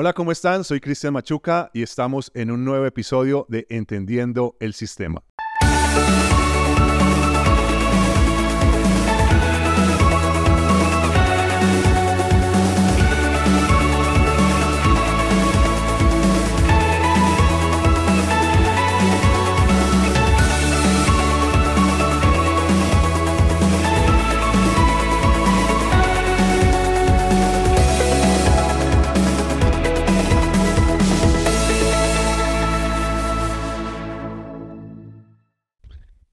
Hola, 0.00 0.12
¿cómo 0.12 0.30
están? 0.30 0.62
Soy 0.62 0.78
Cristian 0.78 1.12
Machuca 1.12 1.72
y 1.74 1.82
estamos 1.82 2.30
en 2.32 2.52
un 2.52 2.64
nuevo 2.64 2.86
episodio 2.86 3.46
de 3.48 3.66
Entendiendo 3.68 4.54
el 4.60 4.72
Sistema. 4.72 5.24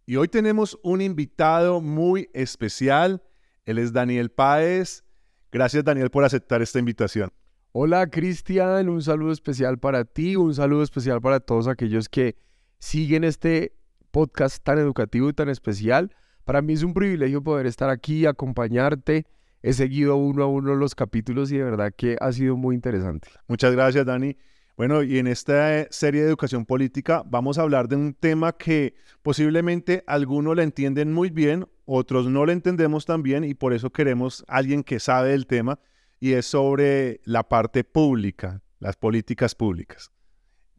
Y 0.07 0.17
hoy 0.17 0.27
tenemos 0.27 0.77
un 0.83 1.01
invitado 1.01 1.81
muy 1.81 2.29
especial. 2.33 3.23
Él 3.65 3.79
es 3.79 3.91
Daniel 3.91 4.29
Páez. 4.29 5.03
Gracias 5.51 5.83
Daniel 5.83 6.11
por 6.11 6.23
aceptar 6.23 6.61
esta 6.61 6.77
invitación. 6.77 7.31
Hola 7.71 8.07
Cristian, 8.07 8.87
un 8.87 9.01
saludo 9.01 9.31
especial 9.31 9.79
para 9.79 10.05
ti, 10.05 10.35
un 10.35 10.53
saludo 10.53 10.83
especial 10.83 11.21
para 11.21 11.39
todos 11.39 11.67
aquellos 11.67 12.07
que 12.07 12.37
siguen 12.77 13.23
este 13.23 13.75
podcast 14.11 14.63
tan 14.63 14.77
educativo 14.77 15.27
y 15.29 15.33
tan 15.33 15.49
especial. 15.49 16.15
Para 16.43 16.61
mí 16.61 16.73
es 16.73 16.83
un 16.83 16.93
privilegio 16.93 17.43
poder 17.43 17.65
estar 17.65 17.89
aquí, 17.89 18.27
acompañarte. 18.27 19.25
He 19.63 19.73
seguido 19.73 20.17
uno 20.17 20.43
a 20.43 20.47
uno 20.47 20.75
los 20.75 20.93
capítulos 20.93 21.51
y 21.51 21.57
de 21.57 21.63
verdad 21.63 21.91
que 21.97 22.15
ha 22.21 22.31
sido 22.31 22.55
muy 22.55 22.75
interesante. 22.75 23.27
Muchas 23.47 23.71
gracias 23.73 24.05
Dani. 24.05 24.37
Bueno, 24.77 25.03
y 25.03 25.19
en 25.19 25.27
esta 25.27 25.79
eh, 25.79 25.87
serie 25.89 26.21
de 26.21 26.27
educación 26.27 26.65
política 26.65 27.23
vamos 27.25 27.57
a 27.57 27.61
hablar 27.61 27.87
de 27.87 27.95
un 27.95 28.13
tema 28.13 28.51
que 28.51 28.95
posiblemente 29.21 30.03
algunos 30.05 30.53
le 30.57 30.63
entienden 30.63 31.13
muy 31.13 31.29
bien, 31.29 31.65
otros 31.85 32.27
no 32.27 32.45
lo 32.45 32.51
entendemos 32.51 33.05
tan 33.05 33.23
bien 33.23 33.45
y 33.45 33.53
por 33.53 33.71
eso 33.71 33.91
queremos 33.91 34.43
alguien 34.49 34.83
que 34.83 34.99
sabe 34.99 35.29
del 35.29 35.47
tema 35.47 35.79
y 36.19 36.33
es 36.33 36.45
sobre 36.45 37.21
la 37.23 37.47
parte 37.47 37.85
pública, 37.85 38.61
las 38.79 38.97
políticas 38.97 39.55
públicas. 39.55 40.11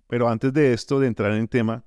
Pero 0.09 0.29
antes 0.29 0.53
de 0.53 0.75
esto, 0.75 1.01
de 1.01 1.07
entrar 1.07 1.33
en 1.33 1.49
tema, 1.49 1.85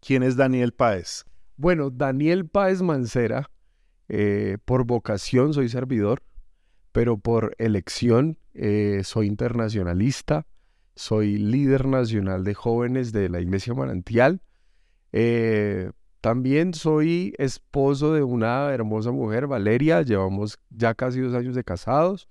¿quién 0.00 0.22
es 0.22 0.36
Daniel 0.36 0.72
Páez? 0.72 1.24
Bueno, 1.56 1.90
Daniel 1.90 2.46
Páez 2.46 2.80
Mancera, 2.80 3.50
eh, 4.08 4.58
por 4.64 4.84
vocación 4.84 5.52
soy 5.52 5.68
servidor, 5.68 6.22
pero 6.92 7.18
por 7.18 7.56
elección 7.58 8.38
eh, 8.54 9.00
soy 9.02 9.26
internacionalista 9.26 10.46
soy 10.94 11.38
líder 11.38 11.86
nacional 11.86 12.44
de 12.44 12.54
jóvenes 12.54 13.12
de 13.12 13.28
la 13.28 13.40
Iglesia 13.40 13.74
Manantial. 13.74 14.40
Eh, 15.12 15.90
también 16.20 16.74
soy 16.74 17.34
esposo 17.38 18.12
de 18.12 18.22
una 18.22 18.72
hermosa 18.72 19.10
mujer, 19.10 19.46
Valeria, 19.46 20.02
llevamos 20.02 20.58
ya 20.68 20.94
casi 20.94 21.20
dos 21.20 21.34
años 21.34 21.54
de 21.54 21.64
casados. 21.64 22.28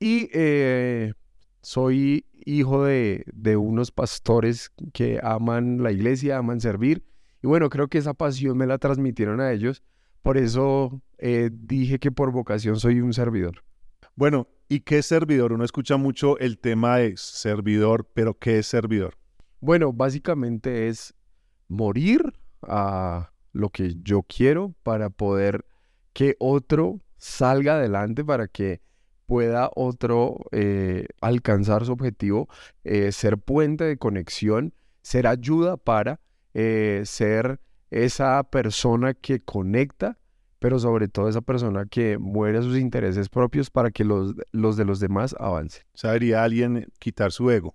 Y 0.00 0.28
eh, 0.32 1.12
soy 1.60 2.26
hijo 2.44 2.84
de, 2.84 3.24
unos 3.56 3.92
pastores 3.92 4.72
que 4.92 5.20
aman 5.22 5.82
la 5.82 5.92
iglesia, 5.92 6.38
aman 6.38 6.60
servir. 6.60 7.04
Y 7.42 7.46
bueno, 7.46 7.70
creo 7.70 7.88
que 7.88 7.98
esa 7.98 8.14
pasión 8.14 8.58
me 8.58 8.66
la 8.66 8.78
transmitieron 8.78 9.40
a 9.40 9.52
ellos. 9.52 9.82
Por 10.22 10.36
eso 10.36 11.00
eh, 11.18 11.50
dije 11.52 12.00
que 12.00 12.10
por 12.10 12.32
vocación 12.32 12.80
soy 12.80 13.00
un 13.00 13.12
servidor. 13.12 13.62
Bueno, 14.16 14.48
¿y 14.72 14.80
qué 14.80 14.98
es 14.98 15.06
servidor? 15.06 15.52
Uno 15.52 15.64
escucha 15.64 15.98
mucho 15.98 16.38
el 16.38 16.58
tema 16.58 16.96
de 16.96 17.14
servidor, 17.18 18.08
pero 18.14 18.38
¿qué 18.38 18.60
es 18.60 18.66
servidor? 18.66 19.18
Bueno, 19.60 19.92
básicamente 19.92 20.88
es 20.88 21.12
morir 21.68 22.32
a 22.62 23.32
lo 23.52 23.68
que 23.68 23.96
yo 24.02 24.22
quiero 24.22 24.74
para 24.82 25.10
poder 25.10 25.66
que 26.14 26.36
otro 26.38 27.00
salga 27.18 27.74
adelante, 27.74 28.24
para 28.24 28.48
que 28.48 28.80
pueda 29.26 29.70
otro 29.74 30.38
eh, 30.52 31.06
alcanzar 31.20 31.84
su 31.84 31.92
objetivo, 31.92 32.48
eh, 32.82 33.12
ser 33.12 33.36
puente 33.36 33.84
de 33.84 33.98
conexión, 33.98 34.72
ser 35.02 35.26
ayuda 35.26 35.76
para 35.76 36.18
eh, 36.54 37.02
ser 37.04 37.60
esa 37.90 38.42
persona 38.44 39.12
que 39.12 39.40
conecta 39.40 40.18
pero 40.62 40.78
sobre 40.78 41.08
todo 41.08 41.28
esa 41.28 41.40
persona 41.40 41.86
que 41.86 42.18
muere 42.18 42.58
a 42.58 42.62
sus 42.62 42.78
intereses 42.78 43.28
propios 43.28 43.68
para 43.68 43.90
que 43.90 44.04
los, 44.04 44.34
los 44.52 44.76
de 44.76 44.84
los 44.84 45.00
demás 45.00 45.34
avancen. 45.40 45.82
¿Sabría 45.92 46.44
alguien 46.44 46.86
quitar 47.00 47.32
su 47.32 47.50
ego? 47.50 47.74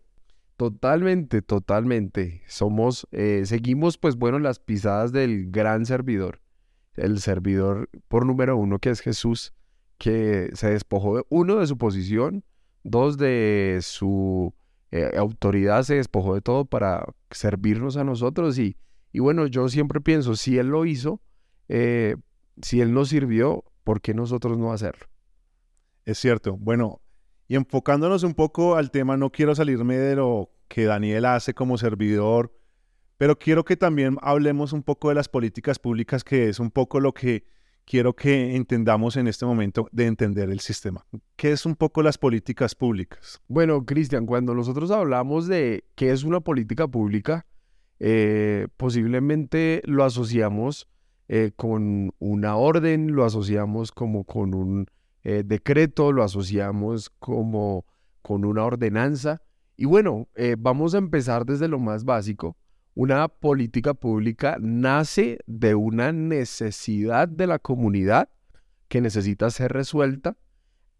Totalmente, 0.55 1.41
totalmente. 1.41 2.43
Somos, 2.47 3.05
eh, 3.11 3.43
seguimos 3.45 3.97
pues 3.97 4.15
bueno 4.15 4.39
las 4.39 4.59
pisadas 4.59 5.11
del 5.11 5.51
gran 5.51 5.85
servidor, 5.85 6.39
el 6.95 7.19
servidor 7.19 7.89
por 8.07 8.25
número 8.25 8.55
uno 8.55 8.79
que 8.79 8.89
es 8.89 9.01
Jesús, 9.01 9.53
que 9.97 10.49
se 10.53 10.69
despojó 10.69 11.17
de 11.17 11.23
uno 11.27 11.57
de 11.57 11.67
su 11.67 11.77
posición, 11.77 12.45
dos 12.83 13.17
de 13.17 13.79
su 13.81 14.53
eh, 14.91 15.11
autoridad, 15.17 15.83
se 15.83 15.95
despojó 15.95 16.35
de 16.35 16.41
todo 16.41 16.63
para 16.63 17.05
servirnos 17.31 17.97
a 17.97 18.05
nosotros 18.05 18.57
y, 18.57 18.77
y 19.11 19.19
bueno, 19.19 19.45
yo 19.45 19.67
siempre 19.67 19.99
pienso, 19.99 20.37
si 20.37 20.57
Él 20.57 20.67
lo 20.67 20.85
hizo, 20.85 21.19
eh, 21.67 22.15
si 22.61 22.81
Él 22.81 22.93
nos 22.93 23.09
sirvió, 23.09 23.63
¿por 23.83 24.01
qué 24.01 24.13
nosotros 24.13 24.57
no 24.57 24.71
hacerlo? 24.71 25.05
Es 26.05 26.17
cierto. 26.17 26.57
Bueno, 26.57 27.01
y 27.47 27.55
enfocándonos 27.55 28.23
un 28.23 28.33
poco 28.33 28.75
al 28.75 28.91
tema, 28.91 29.17
no 29.17 29.31
quiero 29.31 29.55
salirme 29.55 29.97
de 29.97 30.15
lo 30.15 30.51
que 30.67 30.85
Daniel 30.85 31.25
hace 31.25 31.53
como 31.53 31.77
servidor, 31.77 32.53
pero 33.17 33.37
quiero 33.37 33.65
que 33.65 33.77
también 33.77 34.17
hablemos 34.21 34.73
un 34.73 34.83
poco 34.83 35.09
de 35.09 35.15
las 35.15 35.29
políticas 35.29 35.79
públicas, 35.79 36.23
que 36.23 36.49
es 36.49 36.59
un 36.59 36.71
poco 36.71 36.99
lo 36.99 37.13
que 37.13 37.45
quiero 37.85 38.13
que 38.13 38.55
entendamos 38.55 39.15
en 39.15 39.27
este 39.27 39.45
momento 39.45 39.87
de 39.91 40.05
entender 40.07 40.49
el 40.49 40.59
sistema. 40.59 41.05
¿Qué 41.37 41.53
es 41.53 41.65
un 41.65 41.75
poco 41.75 42.03
las 42.03 42.17
políticas 42.17 42.75
públicas? 42.75 43.41
Bueno, 43.47 43.85
Cristian, 43.85 44.25
cuando 44.25 44.53
nosotros 44.53 44.91
hablamos 44.91 45.47
de 45.47 45.85
qué 45.95 46.11
es 46.11 46.23
una 46.23 46.41
política 46.41 46.87
pública, 46.87 47.47
eh, 47.99 48.67
posiblemente 48.75 49.81
lo 49.85 50.03
asociamos 50.03 50.89
eh, 51.29 51.51
con 51.55 52.13
una 52.19 52.55
orden, 52.55 53.13
lo 53.13 53.25
asociamos 53.25 53.91
como 53.91 54.23
con 54.23 54.53
un 54.53 54.87
eh, 55.23 55.43
decreto, 55.45 56.13
lo 56.13 56.23
asociamos 56.23 57.09
como 57.19 57.85
con 58.21 58.45
una 58.45 58.63
ordenanza. 58.63 59.41
Y 59.75 59.85
bueno, 59.85 60.29
eh, 60.35 60.55
vamos 60.57 60.95
a 60.95 60.99
empezar 60.99 61.45
desde 61.45 61.67
lo 61.67 61.79
más 61.79 62.05
básico. 62.05 62.55
Una 62.95 63.27
política 63.27 63.93
pública 63.93 64.57
nace 64.61 65.39
de 65.47 65.75
una 65.75 66.13
necesidad 66.13 67.27
de 67.27 67.45
la 67.45 67.59
comunidad 67.59 68.29
que 68.87 69.01
necesita 69.01 69.49
ser 69.49 69.73
resuelta 69.73 70.37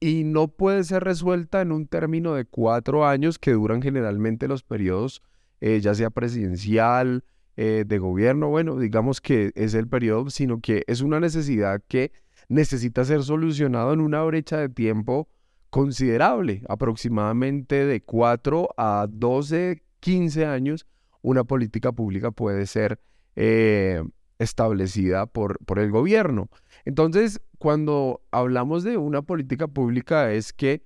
y 0.01 0.25
no 0.25 0.49
puede 0.49 0.83
ser 0.83 1.05
resuelta 1.05 1.61
en 1.61 1.71
un 1.71 1.87
término 1.87 2.33
de 2.33 2.43
cuatro 2.43 3.07
años 3.07 3.39
que 3.39 3.53
duran 3.53 3.81
generalmente 3.81 4.47
los 4.49 4.61
periodos, 4.61 5.23
ya 5.59 5.95
sea 5.95 6.11
presidencial, 6.11 7.23
eh, 7.59 7.85
de 7.87 7.97
gobierno, 7.97 8.49
bueno, 8.49 8.77
digamos 8.77 9.19
que 9.19 9.51
es 9.55 9.73
el 9.73 9.87
periodo, 9.87 10.29
sino 10.29 10.61
que 10.61 10.83
es 10.85 11.01
una 11.01 11.19
necesidad 11.19 11.81
que 11.87 12.11
necesita 12.49 13.03
ser 13.03 13.23
solucionado 13.23 13.93
en 13.93 13.99
una 13.99 14.21
brecha 14.23 14.57
de 14.57 14.69
tiempo 14.69 15.27
considerable, 15.71 16.61
aproximadamente 16.69 17.85
de 17.85 18.01
4 18.01 18.69
a 18.77 19.07
12, 19.09 19.81
15 19.99 20.45
años, 20.45 20.85
una 21.23 21.45
política 21.45 21.91
pública 21.91 22.29
puede 22.29 22.67
ser 22.67 22.99
eh, 23.35 24.03
establecida 24.37 25.25
por, 25.25 25.57
por 25.65 25.79
el 25.79 25.89
gobierno. 25.89 26.49
Entonces, 26.85 27.41
cuando 27.57 28.21
hablamos 28.29 28.83
de 28.83 28.97
una 28.97 29.23
política 29.23 29.67
pública 29.67 30.31
es 30.31 30.53
que 30.53 30.83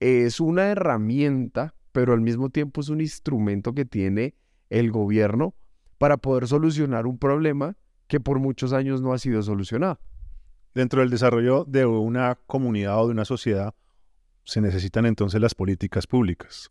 es 0.00 0.40
una 0.40 0.68
herramienta, 0.68 1.74
pero 1.92 2.14
al 2.14 2.22
mismo 2.22 2.48
tiempo 2.48 2.80
es 2.80 2.88
un 2.88 3.02
instrumento 3.02 3.74
que 3.74 3.84
tiene 3.84 4.34
el 4.70 4.90
gobierno 4.90 5.54
para 5.98 6.16
poder 6.16 6.46
solucionar 6.46 7.06
un 7.06 7.18
problema 7.18 7.76
que 8.06 8.20
por 8.20 8.38
muchos 8.38 8.72
años 8.72 9.02
no 9.02 9.12
ha 9.12 9.18
sido 9.18 9.42
solucionado. 9.42 9.98
Dentro 10.74 11.00
del 11.00 11.10
desarrollo 11.10 11.64
de 11.64 11.86
una 11.86 12.38
comunidad 12.46 13.00
o 13.02 13.06
de 13.06 13.12
una 13.12 13.24
sociedad, 13.24 13.74
se 14.44 14.60
necesitan 14.60 15.06
entonces 15.06 15.40
las 15.40 15.54
políticas 15.54 16.06
públicas. 16.06 16.70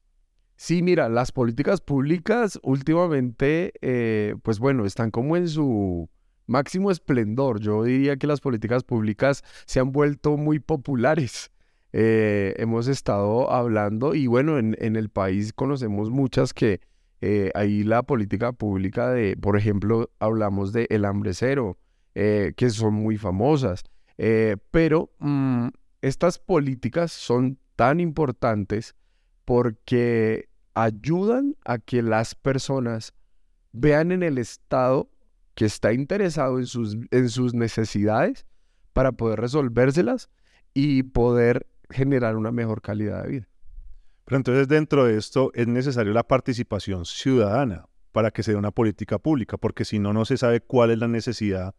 Sí, 0.55 0.81
mira, 0.81 1.09
las 1.09 1.31
políticas 1.31 1.81
públicas 1.81 2.59
últimamente, 2.63 3.73
eh, 3.81 4.35
pues 4.41 4.59
bueno, 4.59 4.85
están 4.85 5.11
como 5.11 5.35
en 5.35 5.49
su 5.49 6.09
máximo 6.45 6.91
esplendor. 6.91 7.59
Yo 7.59 7.83
diría 7.83 8.15
que 8.15 8.27
las 8.27 8.39
políticas 8.39 8.83
públicas 8.83 9.43
se 9.65 9.81
han 9.81 9.91
vuelto 9.91 10.37
muy 10.37 10.59
populares. 10.59 11.51
Eh, 11.91 12.53
hemos 12.57 12.87
estado 12.87 13.51
hablando 13.51 14.15
y 14.15 14.27
bueno, 14.27 14.57
en, 14.57 14.77
en 14.79 14.95
el 14.95 15.09
país 15.09 15.51
conocemos 15.51 16.09
muchas 16.09 16.53
que 16.53 16.79
eh, 17.21 17.51
ahí 17.55 17.83
la 17.83 18.03
política 18.03 18.51
pública 18.51 19.09
de, 19.09 19.37
por 19.37 19.57
ejemplo, 19.57 20.11
hablamos 20.19 20.73
de 20.73 20.87
el 20.89 21.05
hambre 21.05 21.33
cero, 21.33 21.77
eh, 22.13 22.53
que 22.55 22.69
son 22.69 22.93
muy 22.93 23.17
famosas, 23.17 23.83
eh, 24.17 24.57
pero 24.71 25.11
mm, 25.19 25.67
estas 26.01 26.39
políticas 26.39 27.11
son 27.11 27.57
tan 27.75 27.99
importantes 27.99 28.95
porque 29.43 30.49
ayudan 30.73 31.55
a 31.65 31.77
que 31.77 32.01
las 32.01 32.35
personas 32.35 33.13
vean 33.71 34.11
en 34.11 34.23
el 34.23 34.37
Estado 34.37 35.09
que 35.55 35.65
está 35.65 35.93
interesado 35.93 36.59
en 36.59 36.65
sus, 36.65 36.97
en 37.11 37.29
sus 37.29 37.53
necesidades 37.53 38.45
para 38.93 39.13
poder 39.13 39.39
resolvérselas 39.39 40.29
y 40.73 41.03
poder 41.03 41.67
generar 41.89 42.35
una 42.35 42.51
mejor 42.51 42.81
calidad 42.81 43.23
de 43.23 43.29
vida. 43.29 43.47
Pero 44.25 44.37
entonces 44.37 44.67
dentro 44.67 45.05
de 45.05 45.17
esto 45.17 45.51
es 45.53 45.67
necesaria 45.67 46.11
la 46.11 46.27
participación 46.27 47.05
ciudadana 47.05 47.85
para 48.11 48.31
que 48.31 48.43
se 48.43 48.51
dé 48.51 48.57
una 48.57 48.71
política 48.71 49.19
pública, 49.19 49.57
porque 49.57 49.85
si 49.85 49.99
no, 49.99 50.13
no 50.13 50.25
se 50.25 50.37
sabe 50.37 50.61
cuál 50.61 50.91
es 50.91 50.97
la 50.97 51.07
necesidad 51.07 51.75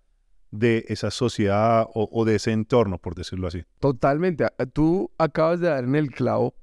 de 0.51 0.85
esa 0.89 1.11
sociedad 1.11 1.87
o, 1.93 2.25
de 2.25 2.37
ese 2.37 2.53
entorno, 2.53 2.99
por 2.99 3.15
decirlo 3.15 3.49
así. 3.49 3.65
Totalmente. 3.81 4.47
Tú 4.73 5.11
acabas 5.19 5.61
de 5.61 5.69
dar 5.69 5.85
en 5.85 5.97
el 5.97 6.11
clavo, 6.11 6.55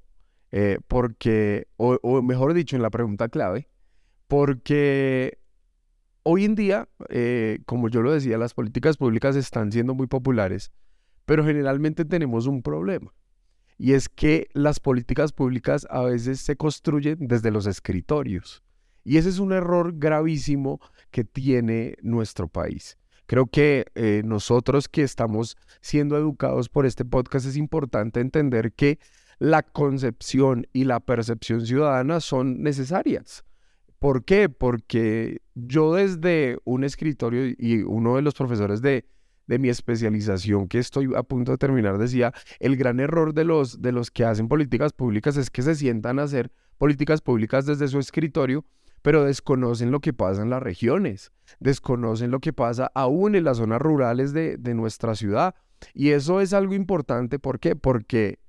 eh, 0.51 0.77
porque, 0.88 1.68
o, 1.77 2.21
mejor 2.21 2.53
dicho, 2.53 2.75
en 2.75 2.81
la 2.81 2.89
pregunta 2.89 3.27
clave, 3.27 3.68
porque 4.27 5.39
hoy 6.24 6.45
en 6.45 6.56
día, 6.56 6.88
eh, 7.09 7.59
como 7.65 7.89
yo 7.89 8.01
lo 8.01 8.12
decía, 8.12 8.38
las 8.38 8.53
políticas 8.53 8.97
públicas 8.97 9.35
están 9.35 9.71
siendo 9.71 9.94
muy 9.94 10.07
populares, 10.07 10.71
pero 11.25 11.44
generalmente 11.44 12.06
tenemos 12.06 12.47
un 12.47 12.62
problema. 12.62 13.13
Y 13.83 13.95
es 13.95 14.07
que 14.07 14.47
las 14.53 14.80
políticas 14.80 15.33
públicas 15.33 15.85
a 15.89 16.03
veces 16.03 16.39
se 16.39 16.56
construyen 16.56 17.18
desde 17.19 17.51
los 17.51 17.65
escritorios. 17.65 18.63
Y 19.03 19.18
ese 19.18 19.27
es 19.27 19.39
un 19.39 19.51
error 19.51 19.95
gravísimo 19.97 20.80
que 21.12 21.25
tiene 21.25 21.97
nuestro 22.01 22.47
país. 22.47 22.97
Creo 23.25 23.45
que 23.47 23.88
eh, 23.95 24.21
nosotros 24.24 24.88
que 24.88 25.03
estamos 25.03 25.57
siendo 25.81 26.15
educados 26.15 26.69
por 26.69 26.85
este 26.85 27.03
podcast 27.03 27.45
es 27.45 27.57
importante 27.57 28.21
entender 28.21 28.71
que 28.71 29.00
la 29.38 29.63
concepción 29.63 30.65
y 30.71 30.85
la 30.85 31.01
percepción 31.01 31.65
ciudadana 31.65 32.21
son 32.21 32.63
necesarias. 32.63 33.44
¿Por 34.00 34.24
qué? 34.24 34.47
Porque 34.47 35.41
yo 35.56 35.95
desde 35.95 36.57
un 36.63 36.85
escritorio 36.85 37.53
y 37.57 37.83
uno 37.85 38.15
de 38.15 38.21
los 38.21 38.33
profesores 38.33 38.81
de, 38.81 39.03
de 39.48 39.60
mi 39.60 39.69
especialización 39.69 40.68
que 40.68 40.80
estoy 40.80 41.10
a 41.16 41.24
punto 41.24 41.51
de 41.51 41.57
terminar 41.57 41.98
decía, 41.98 42.34
el 42.60 42.78
gran 42.78 43.00
error 43.00 43.34
de 43.34 43.44
los, 43.44 43.81
de 43.81 43.92
los 43.92 44.12
que 44.12 44.25
hacen 44.25 44.48
políticas 44.48 44.94
públicas 44.94 45.38
es 45.38 45.50
que 45.50 45.62
se 45.62 45.75
sientan 45.75 46.19
a 46.19 46.24
hacer 46.24 46.51
políticas 46.78 47.22
públicas 47.22 47.66
desde 47.66 47.88
su 47.88 48.00
escritorio 48.00 48.66
pero 49.04 49.25
desconocen 49.25 49.92
lo 49.92 50.00
que 50.00 50.13
pasa 50.13 50.42
en 50.42 50.50
las 50.50 50.63
regiones, 50.63 51.31
desconocen 51.60 52.31
lo 52.31 52.40
que 52.40 52.54
pasa 52.54 52.90
aún 52.95 53.36
en 53.36 53.44
las 53.44 53.57
zonas 53.57 53.81
rurales 53.81 54.34
de, 54.34 54.57
nuestra 54.74 55.13
ciudad. 55.13 55.54
Y 55.94 56.12
eso 56.12 56.40
es 56.40 56.54
algo 56.54 56.74
importante, 56.74 57.38
¿por 57.38 57.60
qué? 57.60 57.75
Porque 57.75 58.40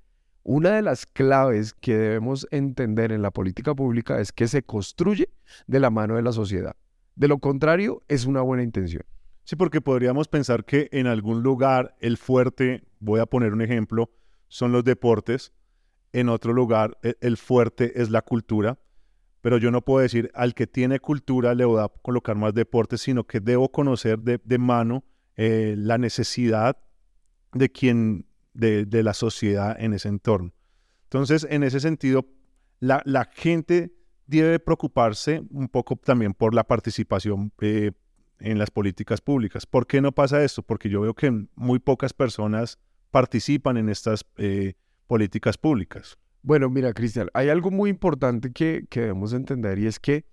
una 0.43 0.71
de 0.71 0.81
las 0.81 1.05
claves 1.05 1.73
que 1.73 1.97
debemos 1.97 2.47
entender 2.51 3.11
en 3.11 3.21
la 3.21 3.31
política 3.31 3.75
pública 3.75 4.21
es 4.21 4.31
que 4.31 4.47
se 4.47 4.63
construye 4.63 5.29
de 5.67 5.79
la 5.81 5.89
mano 5.89 6.15
de 6.15 6.21
la 6.21 6.31
sociedad. 6.31 6.75
De 7.15 7.27
lo 7.27 7.39
contrario, 7.39 8.01
es 8.07 8.25
una 8.25 8.41
buena 8.41 8.63
intención. 8.63 9.03
Sí, 9.45 9.55
porque 9.55 9.79
podríamos 9.79 10.27
pensar 10.27 10.65
que 10.65 10.89
en 10.91 11.05
algún 11.05 11.43
lugar 11.43 11.95
el 11.99 12.17
fuerte, 12.17 12.83
voy 12.99 13.19
a 13.19 13.27
poner 13.27 13.53
un 13.53 13.61
ejemplo, 13.61 14.11
son 14.47 14.71
los 14.71 14.83
deportes, 14.83 15.53
en 16.13 16.29
otro 16.29 16.51
lugar 16.51 16.97
e, 17.03 17.15
el 17.21 17.37
fuerte 17.37 18.01
es 18.01 18.09
la 18.09 18.23
cultura, 18.23 18.79
pero 19.41 19.59
yo 19.59 19.69
no 19.69 19.83
puedo 19.83 20.01
decir 20.01 20.31
al 20.33 20.55
que 20.55 20.65
tiene 20.65 20.99
cultura 20.99 21.53
le 21.53 21.63
voy 21.63 21.79
a 21.79 21.91
colocar 22.01 22.35
más 22.35 22.55
deportes, 22.55 23.01
sino 23.01 23.25
que 23.25 23.39
debo 23.39 23.71
conocer 23.71 24.17
de, 24.19 24.57
mano 24.57 25.03
eh, 25.35 25.75
la 25.77 25.99
necesidad 25.99 26.77
de 27.53 27.71
quien, 27.71 28.25
de, 28.53 29.03
la 29.03 29.13
sociedad 29.13 29.75
en 29.79 29.93
ese 29.93 30.07
entorno. 30.09 30.53
Entonces, 31.03 31.45
en 31.47 31.61
ese 31.61 31.79
sentido, 31.79 32.25
la, 32.79 33.29
gente 33.31 33.93
debe 34.25 34.57
preocuparse 34.57 35.43
un 35.51 35.69
poco 35.69 35.97
también 35.97 36.33
por 36.33 36.55
la 36.55 36.63
participación 36.63 37.51
eh, 37.61 37.91
en 38.39 38.57
las 38.57 38.71
políticas 38.71 39.21
públicas. 39.21 39.65
¿Por 39.65 39.87
qué 39.87 40.01
no 40.01 40.11
pasa 40.11 40.43
esto? 40.43 40.61
Porque 40.61 40.89
yo 40.89 41.01
veo 41.01 41.13
que 41.13 41.47
muy 41.55 41.79
pocas 41.79 42.13
personas 42.13 42.79
participan 43.11 43.77
en 43.77 43.89
estas 43.89 44.25
eh, 44.37 44.73
políticas 45.07 45.57
públicas. 45.57 46.17
Bueno, 46.41 46.69
mira, 46.69 46.93
Cristian, 46.93 47.29
hay 47.33 47.49
algo 47.49 47.71
muy 47.71 47.89
importante 47.89 48.51
que, 48.51 48.85
debemos 48.91 49.33
entender 49.33 49.79
y 49.79 49.87
es 49.87 49.99
que 49.99 50.25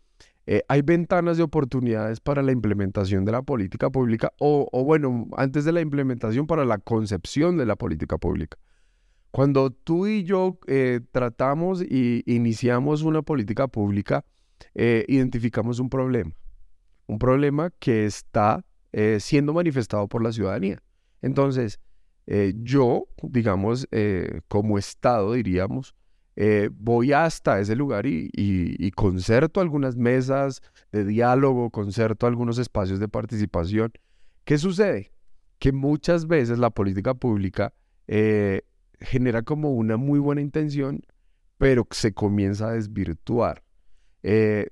eh, 0.46 0.62
hay 0.69 0.82
ventanas 0.82 1.37
de 1.37 1.44
oportunidades 1.44 2.19
para 2.19 2.43
la 2.43 2.50
implementación 2.50 3.25
de 3.25 3.32
la 3.32 3.43
política 3.43 3.88
pública 3.88 4.32
o, 4.38 4.69
bueno, 4.84 5.28
antes 5.37 5.64
de 5.64 5.72
la 5.72 5.81
implementación 5.81 6.46
para 6.46 6.64
la 6.64 6.78
concepción 6.78 7.56
de 7.56 7.66
la 7.66 7.76
política 7.76 8.19
pública. 8.19 8.58
Cuando 9.31 9.70
tú 9.70 10.08
y 10.08 10.25
yo 10.25 10.58
eh, 10.66 11.00
tratamos 11.12 11.82
y 11.82 12.22
iniciamos 12.26 13.02
una 13.02 13.22
política 13.22 13.69
pública, 13.69 14.25
identificamos 14.75 15.78
un 15.78 15.88
problema, 15.88 16.32
un 17.12 17.19
problema 17.19 17.70
que 17.79 18.06
está 18.06 18.64
siendo 19.19 19.55
manifestado 19.55 20.06
por 20.06 20.23
la 20.23 20.32
ciudadanía. 20.32 20.82
Entonces, 21.23 21.81
yo, 22.26 23.06
digamos, 23.23 23.88
como 24.49 24.76
Estado, 24.76 25.32
diríamos, 25.32 25.94
eh, 26.35 26.70
voy 26.73 27.12
hasta 27.12 27.61
ese 27.61 27.76
lugar 27.76 28.06
y, 28.06 28.91
concerto 28.93 29.61
algunas 29.61 29.97
mesas 29.97 30.62
de 30.91 31.05
diálogo, 31.05 31.70
concerto 31.70 32.26
algunos 32.26 32.59
espacios 32.59 32.99
de 33.00 33.09
participación. 33.09 33.93
¿Qué 34.44 34.59
sucede? 34.59 35.12
Que 35.59 35.73
muchas 35.73 36.26
veces 36.26 36.59
la 36.59 36.70
política 36.70 37.14
pública 37.14 37.75
eh, 38.09 38.62
genera 39.00 39.43
como 39.43 39.73
una 39.73 39.97
muy 39.97 40.19
buena 40.19 40.41
intención, 40.41 41.03
pero 41.59 41.87
se 41.91 42.12
comienza 42.12 42.69
a 42.69 42.73
desvirtuar. 42.73 43.62
Eh, 44.23 44.69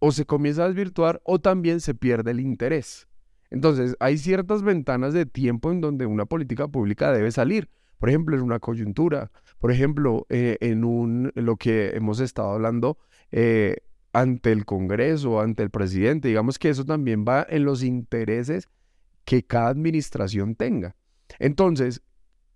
o 0.00 0.10
se 0.10 0.26
comienza 0.26 0.64
a 0.64 0.66
desvirtuar 0.66 1.20
o 1.24 1.38
también 1.38 1.80
se 1.80 1.94
pierde 1.94 2.32
el 2.32 2.40
interés. 2.40 3.06
Entonces, 3.50 3.96
hay 4.00 4.18
ciertas 4.18 4.62
ventanas 4.62 5.14
de 5.14 5.26
tiempo 5.26 5.70
en 5.70 5.80
donde 5.80 6.06
una 6.06 6.26
política 6.26 6.66
pública 6.68 7.12
debe 7.12 7.30
salir. 7.30 7.68
Por 7.98 8.08
ejemplo, 8.08 8.36
en 8.36 8.42
una 8.42 8.58
coyuntura, 8.58 9.30
por 9.60 9.70
ejemplo, 9.70 10.26
eh, 10.30 10.56
en 10.60 10.84
un, 10.84 11.32
lo 11.34 11.56
que 11.56 11.90
hemos 11.90 12.18
estado 12.20 12.52
hablando 12.52 12.98
eh, 13.30 13.76
ante 14.12 14.52
el 14.52 14.64
Congreso, 14.64 15.40
ante 15.40 15.62
el 15.62 15.70
presidente, 15.70 16.28
digamos 16.28 16.58
que 16.58 16.70
eso 16.70 16.84
también 16.84 17.24
va 17.28 17.46
en 17.48 17.64
los 17.64 17.82
intereses 17.82 18.68
que 19.24 19.44
cada 19.44 19.68
administración 19.68 20.54
tenga. 20.54 20.96
Entonces, 21.38 22.02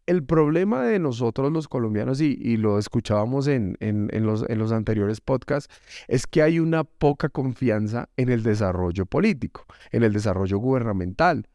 el 0.07 0.25
problema 0.25 0.83
de 0.83 0.99
nosotros 0.99 1.53
los 1.53 1.69
colombianos, 1.69 2.21
y, 2.21 2.57
lo 2.57 2.79
escuchábamos 2.79 3.47
en, 3.47 3.77
en, 3.81 4.09
los, 4.27 4.45
en 4.49 4.59
los 4.59 4.73
anteriores 4.73 5.21
podcasts, 5.21 5.75
es 6.09 6.27
que 6.27 6.43
hay 6.43 6.59
una 6.59 6.85
poca 6.85 7.29
confianza 7.29 8.09
en 8.17 8.29
el 8.29 8.43
desarrollo 8.43 9.07
político, 9.07 9.67
en 9.93 10.03
el 10.03 10.13
desarrollo 10.13 10.59
gubernamental. 10.59 11.49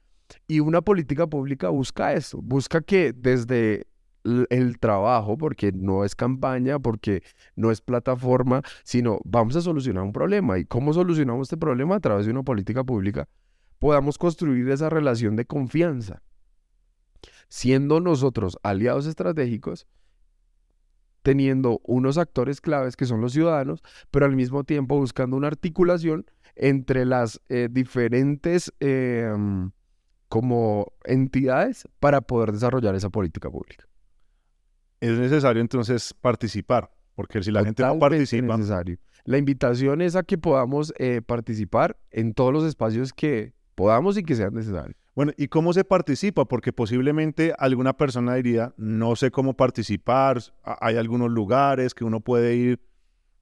Y 0.48 0.60
una 0.60 0.82
política 0.82 1.28
pública 1.28 1.70
busca 1.70 2.14
eso, 2.14 2.40
busca 2.42 2.82
que 2.82 3.14
desde 3.14 3.88
el 4.50 4.80
trabajo, 4.80 5.38
porque 5.38 5.72
no 5.72 6.04
es 6.04 6.16
campaña, 6.16 6.80
porque 6.80 7.24
no 7.56 7.72
es 7.72 7.82
plataforma, 7.82 8.62
sino 8.84 9.20
vamos 9.24 9.56
a 9.56 9.62
solucionar 9.62 10.04
un 10.04 10.14
problema. 10.14 10.60
¿Y 10.60 10.66
cómo 10.66 10.94
solucionamos 10.94 11.48
este 11.48 11.58
problema? 11.58 11.96
A 11.96 12.00
través 12.00 12.26
de 12.26 12.32
una 12.32 12.44
política 12.44 12.84
pública. 12.84 13.28
Podamos 13.80 14.18
construir 14.18 14.70
esa 14.70 14.90
relación 14.90 15.36
de 15.36 15.46
confianza, 15.46 16.22
siendo 17.50 18.00
nosotros 18.00 18.58
aliados 18.64 19.06
estratégicos, 19.06 19.88
teniendo 21.22 21.82
unos 21.84 22.18
actores 22.18 22.62
claves 22.62 22.96
que 22.96 23.06
son 23.06 23.20
los 23.20 23.34
ciudadanos, 23.34 23.84
pero 24.10 24.26
al 24.26 24.36
mismo 24.36 24.64
tiempo 24.64 24.98
buscando 24.98 25.36
una 25.36 25.48
articulación 25.48 26.26
entre 26.56 27.06
las 27.06 27.42
eh, 27.50 27.68
diferentes 27.70 28.72
em, 28.80 29.72
como 30.30 30.94
entidades 31.04 31.88
para 32.00 32.22
poder 32.22 32.54
desarrollar 32.54 32.96
esa 32.96 33.10
política 33.10 33.50
pública 33.50 33.90
es 35.00 35.18
necesario 35.18 35.62
entonces 35.62 36.14
participar, 36.14 36.92
porque 37.16 37.42
si 37.42 37.52
la 37.52 37.64
gente 37.64 37.84
no 37.84 37.98
participa... 38.00 38.54
Es 38.54 38.60
necesario. 38.60 38.98
La 39.26 39.38
invitación 39.38 40.02
es 40.02 40.16
a 40.16 40.24
que 40.24 40.38
podamos 40.38 40.94
eh, 40.98 41.22
participar 41.22 41.98
en 42.12 42.34
todos 42.34 42.54
los 42.54 42.64
espacios 42.64 43.14
que 43.14 43.54
podamos 43.76 44.18
y 44.18 44.24
que 44.24 44.36
sean 44.36 44.54
necesarios. 44.54 44.99
Bueno, 45.20 45.34
¿y 45.36 45.50
cómo 45.50 45.74
se 45.74 45.84
participa? 45.84 46.46
Porque 46.46 46.72
posiblemente 46.72 47.54
alguna 47.60 47.92
persona 47.98 48.36
diría, 48.36 48.74
no 48.78 49.18
sé 49.18 49.32
cómo 49.32 49.54
participar, 49.54 50.40
hay 50.64 50.96
algunos 50.96 51.30
lugares 51.30 51.94
que 51.94 52.06
uno 52.06 52.22
puede 52.22 52.56
ir, 52.56 52.80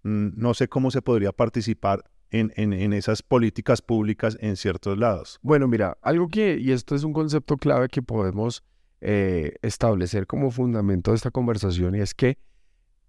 mm, 0.02 0.30
no 0.36 0.56
sé 0.56 0.70
cómo 0.70 0.90
se 0.90 1.04
podría 1.04 1.34
participar 1.34 2.04
en, 2.32 2.52
en, 2.56 2.94
esas 2.94 3.22
políticas 3.22 3.84
públicas 3.84 4.40
en 4.42 4.56
ciertos 4.56 4.98
lados. 4.98 5.38
Bueno, 5.44 5.68
mira, 5.68 6.00
algo 6.02 6.30
que, 6.30 6.58
y 6.60 6.72
esto 6.72 6.96
es 6.96 7.04
un 7.04 7.14
concepto 7.14 7.58
clave 7.58 7.90
que 7.90 8.02
podemos 8.02 8.64
eh, 9.00 9.58
establecer 9.62 10.26
como 10.26 10.50
fundamento 10.50 11.12
de 11.12 11.18
esta 11.18 11.30
conversación 11.30 11.94
y 11.94 12.00
es 12.00 12.16
que 12.16 12.40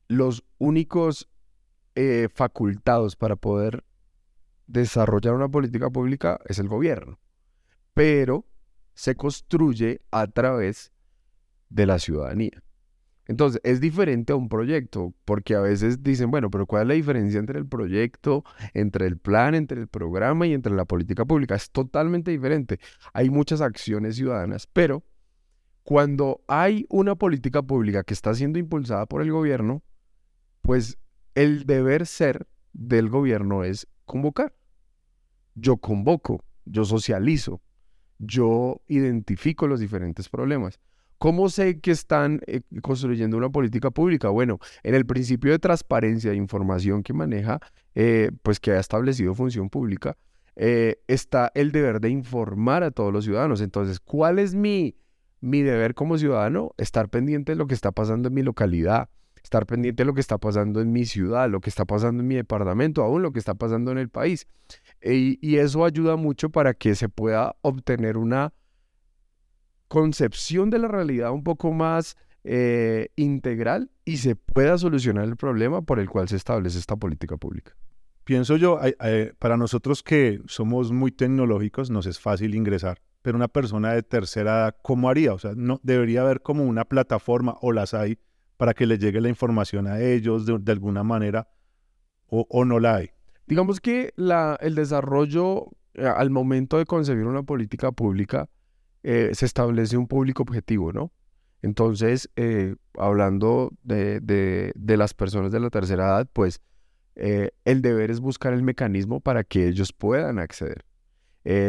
los 0.09 0.45
únicos 0.59 1.31
eh, 1.95 2.29
facultados 2.35 3.17
para 3.17 3.37
poder 3.37 3.83
desarrollar 4.67 5.33
una 5.33 5.49
política 5.49 5.89
pública 5.89 6.39
es 6.45 6.59
el 6.59 6.69
gobierno, 6.69 7.19
pero 7.95 8.45
se 8.99 9.15
construye 9.15 10.01
a 10.11 10.27
través 10.27 10.91
de 11.69 11.87
la 11.87 12.01
ciudadanía. 12.01 12.65
Entonces, 13.27 13.61
es 13.63 13.81
diferente 13.81 14.33
a 14.33 14.37
un 14.37 14.49
proyecto, 14.49 15.15
porque 15.25 15.55
a 15.55 15.61
veces 15.61 16.03
dicen, 16.03 16.33
bueno, 16.33 16.51
pero 16.51 16.67
¿cuál 16.67 16.83
es 16.83 16.89
la 16.89 16.95
diferencia 16.95 17.39
entre 17.39 17.61
el 17.61 17.67
proyecto, 17.69 18.43
entre 18.75 19.07
el 19.07 19.17
plan, 19.17 19.55
entre 19.55 19.81
el 19.81 19.87
programa 19.87 20.49
y 20.49 20.53
entre 20.53 20.75
la 20.75 20.85
política 20.85 21.25
pública? 21.25 21.55
Es 21.55 21.71
totalmente 21.71 22.33
diferente. 22.33 22.81
Hay 23.13 23.31
muchas 23.31 23.61
acciones 23.61 24.17
ciudadanas, 24.17 24.67
pero 24.67 25.05
cuando 25.85 26.43
hay 26.49 26.85
una 26.89 27.15
política 27.15 27.63
pública 27.63 28.03
que 28.03 28.15
está 28.15 28.35
siendo 28.35 28.59
impulsada 28.59 29.07
por 29.07 29.23
el 29.23 29.31
gobierno, 29.31 29.85
pues 30.61 30.99
el 31.37 31.67
deber 31.67 32.05
ser 32.05 32.49
del 32.73 33.11
gobierno 33.11 33.63
es 33.63 33.87
convocar. 34.07 34.57
Yo 35.55 35.77
convoco, 35.77 36.45
yo 36.65 36.85
socializo, 36.85 37.63
yo 38.19 38.81
identifico 38.89 39.67
los 39.67 39.81
diferentes 39.81 40.29
problemas. 40.29 40.81
¿Cómo 41.19 41.49
sé 41.49 41.81
que 41.81 41.91
están 41.91 42.41
eh, 42.47 42.61
construyendo 42.81 43.37
una 43.37 43.51
política 43.51 43.91
pública? 43.91 44.29
Bueno, 44.29 44.61
en 44.85 44.95
el 44.95 45.05
principio 45.05 45.51
de 45.51 45.59
transparencia 45.59 46.31
de 46.31 46.37
información 46.37 47.03
que 47.03 47.13
maneja, 47.13 47.59
eh, 47.97 48.31
pues 48.43 48.61
que 48.61 48.71
ha 48.71 48.79
establecido 48.79 49.35
función 49.35 49.69
pública, 49.69 50.17
eh, 50.55 51.01
está 51.09 51.51
el 51.55 51.73
deber 51.73 52.01
de 52.01 52.11
informar 52.11 52.85
a 52.85 52.93
todos 52.93 53.13
los 53.13 53.25
ciudadanos. 53.25 53.61
Entonces, 53.61 53.99
¿cuál 53.99 54.39
es 54.39 54.55
mi, 54.55 54.97
mi 55.41 55.63
deber 55.63 55.95
como 55.95 56.19
ciudadano? 56.19 56.73
Estar 56.79 57.09
pendiente 57.09 57.53
de 57.53 57.57
lo 57.57 57.67
que 57.67 57.75
está 57.75 57.91
pasando 57.91 58.29
en 58.29 58.35
mi 58.35 58.43
localidad, 58.43 59.09
estar 59.43 59.67
pendiente 59.67 60.03
de 60.03 60.07
lo 60.07 60.15
que 60.15 60.21
está 60.21 60.39
pasando 60.39 60.81
en 60.81 60.93
mi 60.93 61.05
ciudad, 61.05 61.49
lo 61.51 61.61
que 61.61 61.71
está 61.71 61.85
pasando 61.85 62.23
en 62.23 62.29
mi 62.29 62.37
departamento, 62.37 63.03
aún 63.03 63.23
lo 63.23 63.33
que 63.33 63.41
está 63.41 63.55
pasando 63.55 63.91
en 63.91 63.99
el 63.99 64.09
país. 64.09 64.47
Y 65.03 65.57
eso 65.57 65.85
ayuda 65.85 66.17
mucho 66.17 66.51
para 66.51 66.75
que 66.75 66.95
se 66.95 67.09
pueda 67.09 67.57
obtener 67.63 68.17
una 68.17 68.53
concepción 69.89 70.71
de 70.71 70.79
la 70.79 70.89
realidad 70.89 71.33
un 71.33 71.43
poco 71.43 71.73
más 71.73 72.17
eh, 72.45 73.09
integral 73.17 73.91
y 74.05 74.19
se 74.19 74.37
pueda 74.37 74.79
solucionar 74.79 75.25
el 75.25 75.37
problema 75.37 75.83
por 75.83 75.99
el 75.99 76.09
cual 76.09 76.29
se 76.29 76.37
establece 76.37 76.79
esta 76.79 76.97
política 76.97 77.37
pública. 77.37 77.77
Pienso 78.25 78.57
yo, 78.57 78.79
para 79.39 79.57
nosotros 79.57 80.03
que 80.03 80.41
somos 80.47 80.93
muy 80.93 81.11
tecnológicos, 81.11 81.91
nos 81.91 82.07
es 82.07 82.21
fácil 82.21 82.55
ingresar, 82.55 83.03
pero 83.23 83.37
una 83.37 83.49
persona 83.49 83.93
de 83.93 84.03
tercera 84.03 84.61
edad, 84.61 84.77
¿cómo 84.83 85.09
haría? 85.09 85.33
O 85.33 85.39
sea, 85.39 85.53
no, 85.57 85.81
debería 85.83 86.21
haber 86.21 86.43
como 86.43 86.65
una 86.65 86.85
plataforma 86.85 87.57
o 87.61 87.73
las 87.73 87.95
hay 87.95 88.19
para 88.57 88.75
que 88.75 88.87
le 88.87 88.99
llegue 88.99 89.21
la 89.21 89.31
información 89.31 89.87
a 89.87 90.01
ellos 90.01 90.47
de, 90.47 90.73
alguna 90.73 91.03
manera 91.03 91.49
o, 92.27 92.65
no 92.65 92.79
la 92.81 92.97
hay. 92.97 93.11
Digamos 93.49 93.81
que 93.81 94.13
la, 94.17 94.59
el 94.61 94.75
desarrollo 94.75 95.71
eh, 95.95 96.07
al 96.07 96.29
momento 96.29 96.77
de 96.77 96.85
concebir 96.85 97.25
una 97.25 97.43
política 97.43 97.93
pública 97.93 98.49
eh, 99.03 99.31
se 99.33 99.47
establece 99.47 99.97
un 99.97 100.07
público 100.07 100.43
objetivo, 100.43 100.93
¿no? 100.93 101.13
Entonces, 101.63 102.31
eh, 102.37 102.77
hablando 102.99 103.73
de, 103.83 104.73
las 104.85 105.15
personas 105.15 105.51
de 105.51 105.61
la 105.61 105.71
tercera 105.71 106.05
edad, 106.05 106.29
pues 106.33 106.61
el 107.17 107.83
deber 107.83 108.13
es 108.13 108.21
buscar 108.21 108.53
el 108.53 108.63
mecanismo 108.63 109.19
para 109.19 109.43
que 109.43 109.67
ellos 109.67 109.93
puedan 109.93 110.39
acceder. 110.39 110.85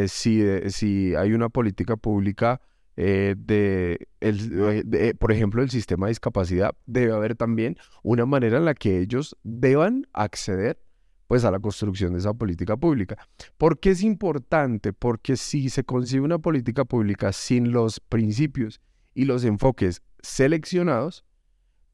si, 0.08 0.44
si 0.70 1.16
hay 1.16 1.34
una 1.34 1.50
política 1.50 1.96
pública 1.96 2.62
de, 2.96 4.08
por 5.18 5.32
ejemplo, 5.32 5.64
el 5.64 5.72
sistema 5.72 6.06
de 6.06 6.12
discapacidad, 6.12 6.76
debe 6.86 7.14
haber 7.14 7.36
también 7.36 7.78
una 8.04 8.28
manera 8.28 8.58
en 8.58 8.66
la 8.66 8.76
que 8.76 9.00
ellos 9.00 9.36
deban 9.42 10.06
acceder 10.14 10.78
pues 11.30 11.46
a 11.46 11.52
la 11.52 11.60
construcción 11.60 12.14
de 12.14 12.20
esa 12.20 12.34
política 12.34 12.76
pública. 12.76 13.16
¿Por 13.60 13.80
qué 13.80 13.92
es 13.92 14.02
importante? 14.02 14.94
Porque 14.94 15.38
si 15.38 15.70
se 15.70 15.84
concibe 15.84 16.26
una 16.26 16.40
política 16.40 16.86
pública 16.86 17.32
sin 17.34 17.72
los 17.72 18.00
principios 18.00 18.82
y 19.14 19.26
los 19.26 19.44
enfoques 19.44 20.02
seleccionados, 20.24 21.24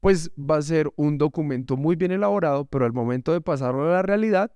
pues 0.00 0.30
va 0.38 0.56
a 0.56 0.62
ser 0.62 0.90
un 0.96 1.18
documento 1.18 1.76
muy 1.76 1.96
bien 1.96 2.12
elaborado, 2.12 2.64
pero 2.64 2.86
al 2.86 2.94
momento 2.94 3.34
de 3.34 3.42
pasarlo 3.42 3.84
a 3.84 3.92
la 3.96 4.02
realidad, 4.02 4.52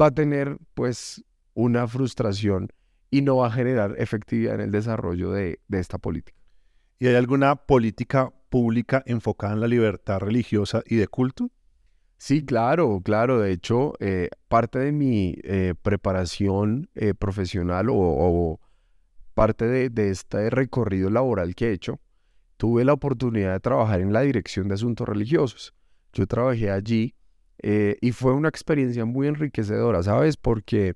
va 0.00 0.06
a 0.06 0.14
tener 0.14 0.56
pues 0.74 1.24
una 1.54 1.88
frustración 1.88 2.68
y 3.10 3.22
no 3.22 3.38
va 3.38 3.48
a 3.48 3.50
generar 3.50 3.96
efectividad 3.98 4.54
en 4.54 4.60
el 4.60 4.70
desarrollo 4.70 5.32
de, 5.32 5.58
de 5.66 5.80
esta 5.80 5.98
política. 5.98 6.38
¿Y 7.00 7.08
hay 7.08 7.16
alguna 7.16 7.56
política 7.56 8.32
pública 8.50 9.02
enfocada 9.04 9.54
en 9.54 9.60
la 9.60 9.66
libertad 9.66 10.20
religiosa 10.20 10.84
y 10.86 10.94
de 10.94 11.08
culto? 11.08 11.50
Sí, 12.16 12.44
claro, 12.44 13.00
claro. 13.04 13.40
De 13.40 13.52
hecho, 13.52 13.94
eh, 14.00 14.30
parte 14.48 14.78
de 14.78 14.92
mi 14.92 15.36
eh, 15.42 15.74
preparación 15.82 16.88
eh, 16.94 17.14
profesional 17.14 17.88
o, 17.90 18.60
parte 19.34 19.66
de, 19.90 20.10
este 20.10 20.48
recorrido 20.48 21.10
laboral 21.10 21.54
que 21.54 21.68
he 21.68 21.72
hecho, 21.72 22.00
tuve 22.56 22.84
la 22.84 22.92
oportunidad 22.92 23.52
de 23.52 23.60
trabajar 23.60 24.00
en 24.00 24.12
la 24.12 24.20
Dirección 24.20 24.68
de 24.68 24.74
Asuntos 24.74 25.08
Religiosos. 25.08 25.74
Yo 26.12 26.26
trabajé 26.26 26.70
allí 26.70 27.14
y 27.60 28.12
fue 28.12 28.32
una 28.32 28.48
experiencia 28.48 29.04
muy 29.04 29.26
enriquecedora, 29.26 30.02
¿sabes? 30.02 30.36
Porque 30.36 30.94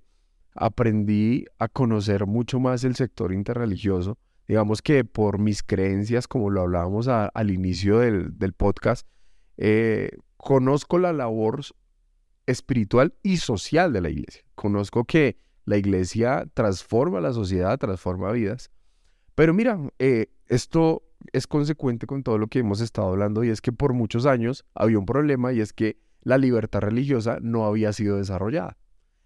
aprendí 0.55 1.47
a 1.59 1.67
conocer 1.67 2.27
mucho 2.27 2.61
más 2.61 2.85
el 2.85 2.95
sector 2.95 3.33
interreligioso. 3.33 4.19
Digamos 4.47 4.83
que 4.83 5.05
por 5.05 5.39
mis 5.39 5.63
creencias, 5.65 6.29
como 6.29 6.51
lo 6.51 6.61
hablábamos 6.61 7.09
al 7.09 7.51
inicio 7.51 7.99
del, 7.99 8.39
del 8.39 8.53
podcast, 8.53 9.07
conozco 10.39 10.99
la 10.99 11.13
labor 11.13 11.61
espiritual 12.47 13.15
y 13.23 13.37
social 13.37 13.93
de 13.93 14.01
la 14.01 14.09
iglesia. 14.09 14.43
Conozco 14.55 15.05
que 15.05 15.37
la 15.67 15.77
iglesia 15.77 16.49
transforma 16.55 17.21
la 17.21 17.35
sociedad, 17.35 17.79
transforma 17.79 18.33
vidas. 18.33 18.71
Pero 19.35 19.53
mira, 19.53 19.79
eh, 19.99 20.33
esto 20.47 21.03
es 21.33 21.47
consecuente 21.47 22.07
con 22.07 22.23
todo 22.23 22.39
lo 22.39 22.47
que 22.47 22.61
hemos 22.61 22.81
estado 22.81 23.09
hablando 23.09 23.45
y 23.45 23.51
es 23.51 23.61
que 23.61 23.73
por 23.73 23.93
muchos 23.93 24.25
años 24.25 24.65
había 24.75 24.99
un 24.99 25.05
problema 25.05 25.53
y 25.53 25.61
es 25.61 25.73
que 25.73 26.01
la 26.23 26.39
libertad 26.39 26.81
religiosa 26.81 27.39
no 27.43 27.67
había 27.67 27.93
sido 27.93 28.17
desarrollada. 28.17 28.79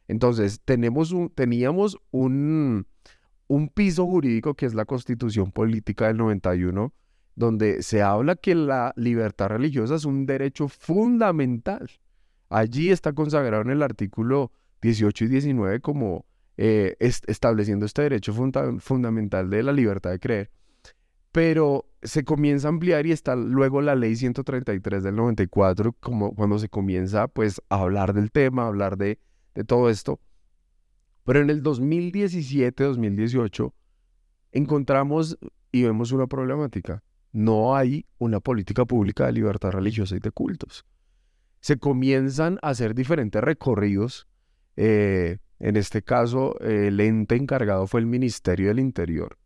Entonces, 0.08 0.60
tenemos 0.64 1.14
teníamos 1.34 1.96
un, 2.10 2.86
un 3.46 3.68
piso 3.68 4.06
jurídico 4.06 4.54
que 4.54 4.66
es 4.66 4.74
la 4.74 4.84
Constitución 4.84 5.52
Política 5.52 6.08
del 6.08 6.16
91 6.16 6.92
donde 7.34 7.82
se 7.82 8.02
habla 8.02 8.36
que 8.36 8.54
la 8.54 8.92
libertad 8.96 9.48
religiosa 9.48 9.94
es 9.94 10.04
un 10.04 10.26
derecho 10.26 10.68
fundamental. 10.68 11.90
Allí 12.48 12.90
está 12.90 13.14
consagrado 13.14 13.62
en 13.62 13.70
el 13.70 13.82
artículo 13.82 14.52
18 14.82 15.24
y 15.24 15.28
19 15.28 15.80
como 15.80 16.26
eh, 16.58 16.96
estableciendo 16.98 17.86
este 17.86 18.02
derecho 18.02 18.34
fundamental 18.78 19.48
de 19.48 19.62
la 19.62 19.72
libertad 19.72 20.10
de 20.10 20.18
creer. 20.18 20.50
Pero 21.30 21.86
se 22.02 22.24
comienza 22.24 22.68
a 22.68 22.70
ampliar 22.70 23.06
y 23.06 23.12
está 23.12 23.36
luego 23.36 23.80
la 23.80 23.94
ley 23.94 24.16
133 24.16 25.02
del 25.02 25.16
94, 25.16 25.94
como 25.98 26.34
cuando 26.34 26.58
se 26.58 26.68
comienza 26.68 27.28
pues 27.28 27.62
a 27.70 27.80
hablar 27.80 28.12
del 28.12 28.30
tema, 28.30 28.64
a 28.64 28.66
hablar 28.66 28.98
de, 28.98 29.18
de 29.54 29.64
todo 29.64 29.88
esto. 29.88 30.20
Pero 31.24 31.40
en 31.40 31.48
el 31.48 31.62
2017-2018 31.62 33.72
encontramos 34.52 35.38
y 35.70 35.84
vemos 35.84 36.12
una 36.12 36.26
problemática 36.26 37.02
no 37.32 37.74
hay 37.74 38.06
una 38.18 38.40
política 38.40 38.84
pública 38.84 39.26
de 39.26 39.32
libertad 39.32 39.70
religiosa 39.70 40.16
y 40.16 40.20
de 40.20 40.30
cultos. 40.30 40.84
Se 41.60 41.78
comienzan 41.78 42.58
a 42.62 42.70
hacer 42.70 42.94
diferentes 42.94 43.42
recorridos. 43.42 44.26
Eh, 44.76 45.38
en 45.58 45.76
este 45.76 46.02
caso, 46.02 46.58
el 46.60 47.00
ente 47.00 47.36
encargado 47.36 47.86
fue 47.86 48.00
el 48.00 48.06
Ministerio 48.06 48.68
del 48.68 48.80
Interior, 48.80 49.38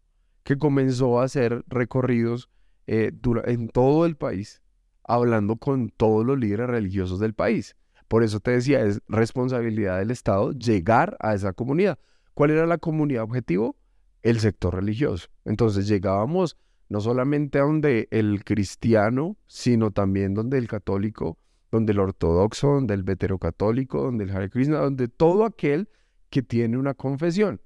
que 0.43 0.59
comenzó 0.59 1.21
a 1.21 1.25
hacer 1.25 1.65
recorridos 1.69 2.49
eh, 2.87 3.13
en 3.45 3.69
todo 3.69 4.07
el 4.07 4.17
país, 4.17 4.63
hablando 5.05 5.57
con 5.57 5.91
todos 5.91 6.25
los 6.25 6.39
líderes 6.39 6.69
religiosos 6.69 7.21
del 7.21 7.35
país. 7.35 7.77
Por 8.09 8.23
eso 8.23 8.41
te 8.41 8.53
decía, 8.53 8.81
es 8.83 9.01
responsabilidad 9.09 9.99
del 9.99 10.11
Estado 10.11 10.53
llegar 10.53 11.17
a 11.21 11.35
esa 11.35 11.53
comunidad. 11.53 11.99
¿Cuál 12.35 12.51
era 12.51 12.67
la 12.67 12.79
comunidad 12.79 13.25
objetivo? 13.25 13.77
El 14.23 14.41
sector 14.41 14.75
religioso. 14.75 15.29
Entonces 15.45 15.89
llegábamos 15.89 16.57
no 16.89 17.01
solamente 17.01 17.59
donde 17.59 18.09
el 18.11 18.45
cristiano, 18.45 19.37
sino 19.47 19.91
también 19.91 20.35
donde 20.35 20.59
el 20.59 20.69
católico, 20.69 21.39
donde 21.71 21.93
el 21.93 21.99
ortodoxo, 21.99 22.69
donde 22.69 22.95
el 22.95 23.03
veterocatólico, 23.03 24.03
donde 24.03 24.25
el 24.25 24.31
Hare 24.31 24.51
Krishna, 24.51 24.79
donde 24.79 25.09
todo 25.09 25.45
aquel 25.45 25.89
que 26.31 26.43
tiene 26.43 26.79
una 26.79 26.95
confesión. 26.95 27.61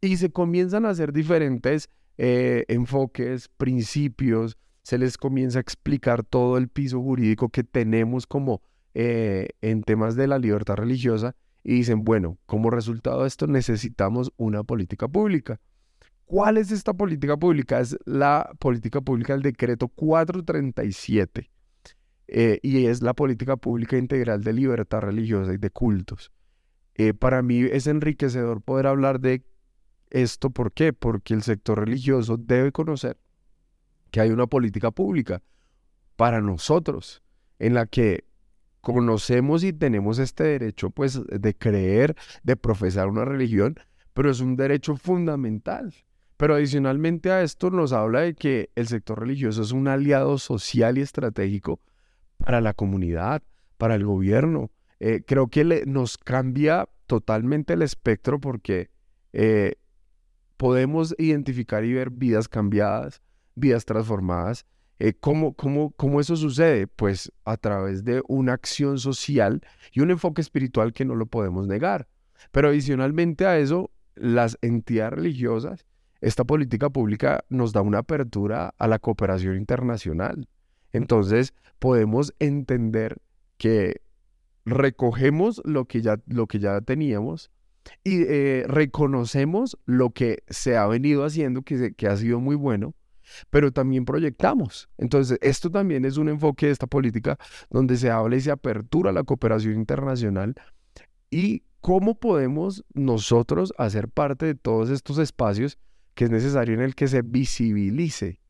Y 0.00 0.16
se 0.16 0.30
comienzan 0.30 0.86
a 0.86 0.90
hacer 0.90 1.12
diferentes 1.12 1.88
eh, 2.18 2.64
enfoques, 2.68 3.48
principios, 3.48 4.56
se 4.82 4.98
les 4.98 5.16
comienza 5.16 5.58
a 5.58 5.62
explicar 5.62 6.24
todo 6.24 6.58
el 6.58 6.68
piso 6.68 7.00
jurídico 7.00 7.48
que 7.48 7.64
tenemos 7.64 8.26
como 8.26 8.62
eh, 8.92 9.48
en 9.62 9.82
temas 9.82 10.14
de 10.14 10.28
la 10.28 10.38
libertad 10.38 10.76
religiosa 10.76 11.34
y 11.64 11.76
dicen, 11.76 12.04
bueno, 12.04 12.38
como 12.44 12.70
resultado 12.70 13.22
de 13.22 13.28
esto 13.28 13.46
necesitamos 13.46 14.30
una 14.36 14.62
política 14.62 15.08
pública. 15.08 15.58
¿Cuál 16.24 16.56
es 16.56 16.70
esta 16.70 16.94
política 16.94 17.36
pública? 17.36 17.80
Es 17.80 17.96
la 18.06 18.50
política 18.58 19.00
pública 19.00 19.34
del 19.34 19.42
decreto 19.42 19.88
437 19.88 21.50
eh, 22.28 22.58
y 22.62 22.86
es 22.86 23.02
la 23.02 23.12
política 23.14 23.56
pública 23.56 23.98
integral 23.98 24.42
de 24.42 24.52
libertad 24.52 25.00
religiosa 25.00 25.52
y 25.52 25.58
de 25.58 25.70
cultos. 25.70 26.32
Eh, 26.94 27.12
para 27.12 27.42
mí 27.42 27.60
es 27.60 27.86
enriquecedor 27.86 28.62
poder 28.62 28.86
hablar 28.86 29.20
de 29.20 29.44
esto. 30.10 30.50
¿Por 30.50 30.72
qué? 30.72 30.92
Porque 30.92 31.34
el 31.34 31.42
sector 31.42 31.80
religioso 31.80 32.36
debe 32.36 32.72
conocer 32.72 33.18
que 34.10 34.20
hay 34.20 34.30
una 34.30 34.46
política 34.46 34.90
pública. 34.90 35.42
para 36.16 36.40
nosotros, 36.40 37.24
en 37.58 37.74
la 37.74 37.86
que 37.86 38.24
conocemos 38.80 39.64
y 39.64 39.72
tenemos 39.72 40.20
este 40.20 40.44
derecho 40.44 40.90
pues 40.90 41.20
de 41.26 41.54
creer, 41.56 42.14
de 42.44 42.54
profesar 42.56 43.08
una 43.08 43.24
religión, 43.24 43.80
pero 44.12 44.30
es 44.30 44.38
un 44.38 44.54
derecho 44.54 44.96
fundamental. 44.96 45.92
Pero 46.36 46.54
adicionalmente 46.54 47.30
a 47.30 47.42
esto 47.42 47.70
nos 47.70 47.92
habla 47.92 48.20
de 48.20 48.34
que 48.34 48.70
el 48.74 48.88
sector 48.88 49.20
religioso 49.20 49.62
es 49.62 49.72
un 49.72 49.88
aliado 49.88 50.38
social 50.38 50.98
y 50.98 51.02
estratégico 51.02 51.80
para 52.38 52.60
la 52.60 52.74
comunidad, 52.74 53.42
para 53.78 53.94
el 53.94 54.04
gobierno. 54.04 54.70
Eh, 55.00 55.22
creo 55.26 55.48
que 55.48 55.84
nos 55.86 56.18
cambia 56.18 56.88
totalmente 57.06 57.74
el 57.74 57.82
espectro 57.82 58.40
porque 58.40 58.90
eh, 59.32 59.74
podemos 60.56 61.14
identificar 61.18 61.84
y 61.84 61.92
ver 61.92 62.10
vidas 62.10 62.48
cambiadas, 62.48 63.22
vidas 63.54 63.84
transformadas. 63.84 64.66
Eh, 64.98 65.14
¿cómo, 65.18 65.54
cómo, 65.54 65.90
cómo 65.92 66.20
eso 66.20 66.36
sucede? 66.36 66.86
Pues 66.86 67.32
a 67.44 67.56
través 67.56 68.04
de 68.04 68.22
una 68.28 68.52
acción 68.52 68.98
social 68.98 69.60
y 69.92 70.00
un 70.00 70.10
enfoque 70.10 70.40
espiritual 70.40 70.92
que 70.92 71.04
no 71.04 71.14
lo 71.14 71.26
podemos 71.26 71.66
negar. 71.66 72.08
Pero 72.52 72.68
adicionalmente 72.68 73.46
a 73.46 73.58
eso, 73.58 73.90
las 74.14 74.56
entidades 74.62 75.14
religiosas, 75.14 75.84
esta 76.24 76.44
política 76.44 76.88
pública 76.88 77.44
nos 77.50 77.72
da 77.72 77.82
una 77.82 77.98
apertura 77.98 78.74
a 78.78 78.88
la 78.88 78.98
cooperación 78.98 79.56
internacional. 79.56 80.48
Entonces, 80.92 81.52
podemos 81.78 82.32
entender 82.38 83.18
que 83.58 84.00
recogemos 84.64 85.60
lo 85.64 85.84
que 85.84 86.00
ya, 86.00 86.18
lo 86.26 86.46
que 86.46 86.58
ya 86.60 86.80
teníamos 86.80 87.50
y 88.02 88.22
eh, 88.22 88.64
reconocemos 88.66 89.76
lo 89.84 90.10
que 90.10 90.42
se 90.48 90.78
ha 90.78 90.86
venido 90.86 91.24
haciendo, 91.24 91.60
que, 91.60 91.92
que 91.92 92.06
ha 92.06 92.16
sido 92.16 92.40
muy 92.40 92.56
bueno, 92.56 92.94
pero 93.50 93.70
también 93.70 94.06
proyectamos. 94.06 94.88
Entonces, 94.96 95.38
esto 95.42 95.70
también 95.70 96.06
es 96.06 96.16
un 96.16 96.30
enfoque 96.30 96.66
de 96.66 96.72
esta 96.72 96.86
política 96.86 97.38
donde 97.68 97.98
se 97.98 98.10
habla 98.10 98.36
y 98.36 98.40
se 98.40 98.50
apertura 98.50 99.12
la 99.12 99.24
cooperación 99.24 99.74
internacional 99.74 100.54
y 101.30 101.64
cómo 101.82 102.14
podemos 102.14 102.82
nosotros 102.94 103.74
hacer 103.76 104.08
parte 104.08 104.46
de 104.46 104.54
todos 104.54 104.88
estos 104.88 105.18
espacios 105.18 105.76
que 106.14 106.24
es 106.24 106.30
necesario 106.30 106.74
en 106.74 106.80
el 106.80 106.94
que 106.94 107.08
se 107.08 107.22
visibilice 107.22 108.40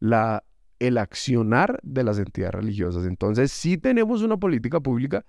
la, 0.00 0.44
el 0.78 0.98
accionar 0.98 1.80
de 1.82 2.04
las 2.04 2.18
entidades 2.18 2.54
religiosas. 2.54 3.04
Entonces, 3.06 3.52
sí 3.52 3.78
tenemos 3.78 4.22
una 4.22 4.36
política 4.36 4.80
pública 4.80 5.24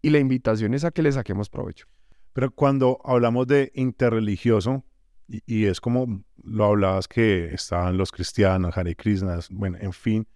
y 0.00 0.10
la 0.10 0.18
invitación 0.18 0.74
es 0.74 0.84
a 0.84 0.90
que 0.90 1.02
le 1.02 1.12
saquemos 1.12 1.48
provecho. 1.48 1.86
Pero 2.32 2.50
cuando 2.50 2.98
hablamos 3.04 3.46
de 3.46 3.70
interreligioso, 3.74 4.84
y, 5.28 5.66
es 5.66 5.80
como 5.80 6.24
lo 6.42 6.64
hablabas 6.64 7.08
que 7.08 7.54
estaban 7.54 7.96
los 7.96 8.10
cristianos, 8.10 8.76
Hare 8.76 8.94
Krishnas, 8.96 9.48
bueno, 9.50 9.78
en 9.80 9.92
fin, 9.92 10.26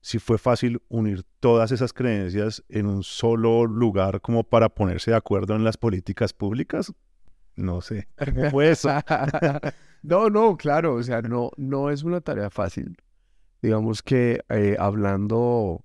si 0.00 0.18
fue 0.18 0.38
fácil 0.38 0.80
unir 0.88 1.24
todas 1.40 1.72
esas 1.72 1.92
creencias 1.92 2.62
en 2.68 2.86
un 2.86 3.02
solo 3.02 3.66
lugar 3.66 4.20
como 4.20 4.44
para 4.44 4.68
ponerse 4.68 5.10
de 5.10 5.16
acuerdo 5.16 5.56
en 5.56 5.64
las 5.64 5.76
políticas 5.76 6.32
públicas, 6.32 6.92
no 7.56 7.80
sé. 7.80 8.06
Pues, 8.52 8.86
no, 10.06 10.30
no, 10.30 10.56
claro, 10.56 10.94
o 10.94 11.02
sea, 11.02 11.20
no, 11.20 11.50
no 11.56 11.90
es 11.90 12.04
una 12.04 12.20
tarea 12.20 12.48
fácil. 12.48 12.96
Digamos 13.60 14.02
que 14.02 14.40
eh, 14.50 14.76
hablando 14.78 15.84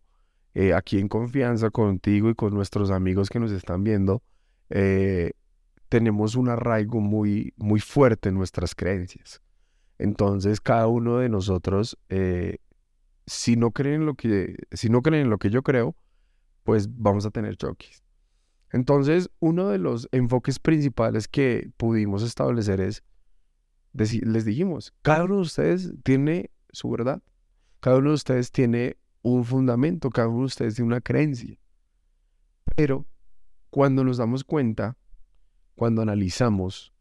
eh, 0.54 0.76
aquí 0.76 1.00
en 1.00 1.08
confianza 1.08 1.72
contigo 1.72 2.30
y 2.30 2.36
con 2.36 2.54
nuestros 2.54 2.92
amigos 2.92 3.30
que 3.32 3.40
nos 3.40 3.52
están 3.52 3.84
viendo, 3.84 4.22
eh, 4.70 5.32
tenemos 5.90 6.36
un 6.36 6.50
arraigo 6.50 7.00
muy, 7.00 7.54
muy 7.58 7.80
fuerte 7.80 8.30
en 8.30 8.36
nuestras 8.36 8.76
creencias. 8.76 9.42
Entonces, 9.98 10.62
cada 10.62 10.86
uno 10.86 11.18
de 11.18 11.30
nosotros, 11.30 11.98
si, 13.26 13.56
no 13.56 13.72
creen 13.72 14.02
en 14.02 14.06
lo 14.06 14.14
que, 14.14 14.56
si 14.72 14.90
no 14.90 15.02
creen 15.02 15.24
en 15.24 15.30
lo 15.32 15.40
que 15.40 15.50
yo 15.50 15.64
creo, 15.64 15.96
pues 16.64 16.88
vamos 16.96 17.26
a 17.26 17.32
tener 17.32 17.56
choques. 17.56 18.04
Entonces, 18.72 19.32
uno 19.40 19.70
de 19.70 19.80
los 19.80 20.08
enfoques 20.12 20.60
principales 20.60 21.28
que 21.28 21.72
pudimos 21.78 22.22
establecer 22.22 22.82
es, 22.82 23.04
les 23.94 24.46
dijimos, 24.46 24.94
cada 25.02 25.26
uno 25.26 25.36
de 25.36 25.42
ustedes 25.42 25.94
tiene 26.04 26.52
su 26.72 26.90
verdad, 26.90 27.22
cada 27.80 27.98
uno 27.98 28.10
de 28.10 28.16
ustedes 28.16 28.52
tiene 28.52 28.98
un 29.22 29.44
fundamento, 29.44 30.10
cada 30.10 30.28
uno 30.28 30.40
de 30.40 30.46
ustedes 30.46 30.76
tiene 30.76 30.88
una 30.88 31.02
creencia. 31.02 31.58
Pero 32.76 33.06
cuando 33.70 34.04
nos 34.04 34.18
damos 34.18 34.44
cuenta 34.44 34.98
cuando 35.76 36.02
analizamos 36.02 36.94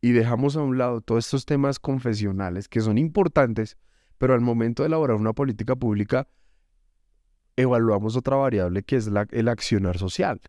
y 0.00 0.12
dejamos 0.12 0.56
a 0.56 0.62
un 0.62 0.78
lado 0.78 1.00
todos 1.00 1.26
estos 1.26 1.44
temas 1.44 1.78
confesionales 1.78 2.68
que 2.68 2.80
son 2.80 2.98
importantes, 2.98 3.76
pero 4.18 4.34
al 4.34 4.40
momento 4.40 4.82
de 4.82 4.88
elaborar 4.88 5.16
una 5.16 5.32
política 5.32 5.76
pública, 5.76 6.28
evaluamos 7.56 8.16
otra 8.16 8.36
variable 8.36 8.82
que 8.82 8.96
es 8.96 9.10
el 9.30 9.48
accionar 9.48 9.98
social. 9.98 10.40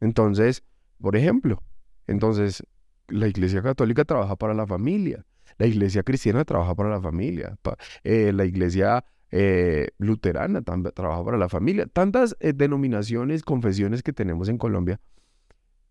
Entonces, 0.00 0.64
por 1.00 1.16
ejemplo, 1.16 1.62
entonces 2.06 2.62
la 3.08 3.28
Iglesia 3.28 3.62
Católica 3.62 4.04
trabaja 4.04 4.36
para 4.36 4.54
la 4.54 4.66
familia, 4.66 5.24
la 5.58 5.66
Iglesia 5.66 6.02
Cristiana 6.02 6.44
trabaja 6.44 6.74
para 6.74 6.90
la 6.90 7.00
familia, 7.00 7.56
eh, 8.04 8.32
la 8.32 8.44
Iglesia 8.44 9.04
eh, 9.30 9.88
Luterana 9.98 10.62
también 10.62 10.92
trabaja 10.94 11.24
para 11.24 11.36
la 11.36 11.48
familia, 11.48 11.86
tantas 11.86 12.36
eh, 12.40 12.52
denominaciones, 12.54 13.42
confesiones 13.42 14.02
que 14.02 14.12
tenemos 14.12 14.48
en 14.48 14.58
Colombia 14.58 15.00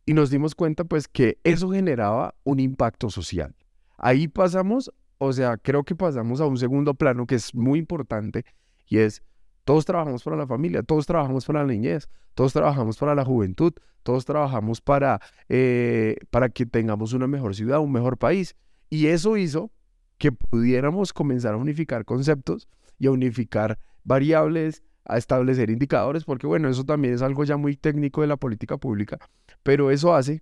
y 0.05 0.13
nos 0.13 0.29
dimos 0.29 0.55
cuenta 0.55 0.83
pues 0.83 1.07
que 1.07 1.39
eso 1.43 1.71
generaba 1.71 2.35
un 2.43 2.59
impacto 2.59 3.09
social. 3.09 3.55
Ahí 3.97 4.27
pasamos, 4.27 4.91
o 5.17 5.33
sea, 5.33 5.57
creo 5.57 5.83
que 5.83 5.95
pasamos 5.95 6.41
a 6.41 6.45
un 6.45 6.57
segundo 6.57 6.93
plano 6.93 7.25
que 7.25 7.35
es 7.35 7.55
muy 7.55 7.79
importante 7.79 8.45
y 8.87 8.99
es 8.99 9.23
todos 9.65 9.83
trabajamos 9.83 10.23
para 10.23 10.37
la 10.37 10.47
familia, 10.47 10.83
todos 10.83 11.05
trabajamos 11.05 11.45
para 11.45 11.61
la 11.61 11.67
niñez, 11.67 12.07
todos 12.35 12.53
trabajamos 12.53 12.97
para 12.97 13.15
la 13.15 13.25
juventud, 13.25 13.73
todos 14.03 14.23
trabajamos 14.23 14.79
para, 14.79 15.19
eh, 15.49 16.15
para 16.29 16.49
que 16.49 16.65
tengamos 16.65 17.13
una 17.13 17.27
mejor 17.27 17.55
ciudad, 17.55 17.79
un 17.79 17.91
mejor 17.91 18.17
país. 18.17 18.55
Y 18.89 19.07
eso 19.07 19.35
hizo 19.35 19.71
que 20.17 20.31
pudiéramos 20.31 21.11
comenzar 21.11 21.55
a 21.55 21.57
unificar 21.57 22.05
conceptos 22.05 22.69
y 22.99 23.07
a 23.07 23.11
unificar 23.11 23.79
variables, 24.03 24.83
a 25.03 25.17
establecer 25.17 25.69
indicadores, 25.69 26.23
porque 26.23 26.47
bueno, 26.47 26.69
eso 26.69 26.83
también 26.83 27.15
es 27.15 27.21
algo 27.21 27.43
ya 27.43 27.57
muy 27.57 27.75
técnico 27.75 28.21
de 28.21 28.27
la 28.27 28.37
política 28.37 28.77
pública, 28.77 29.17
pero 29.63 29.91
eso 29.91 30.15
hace 30.15 30.41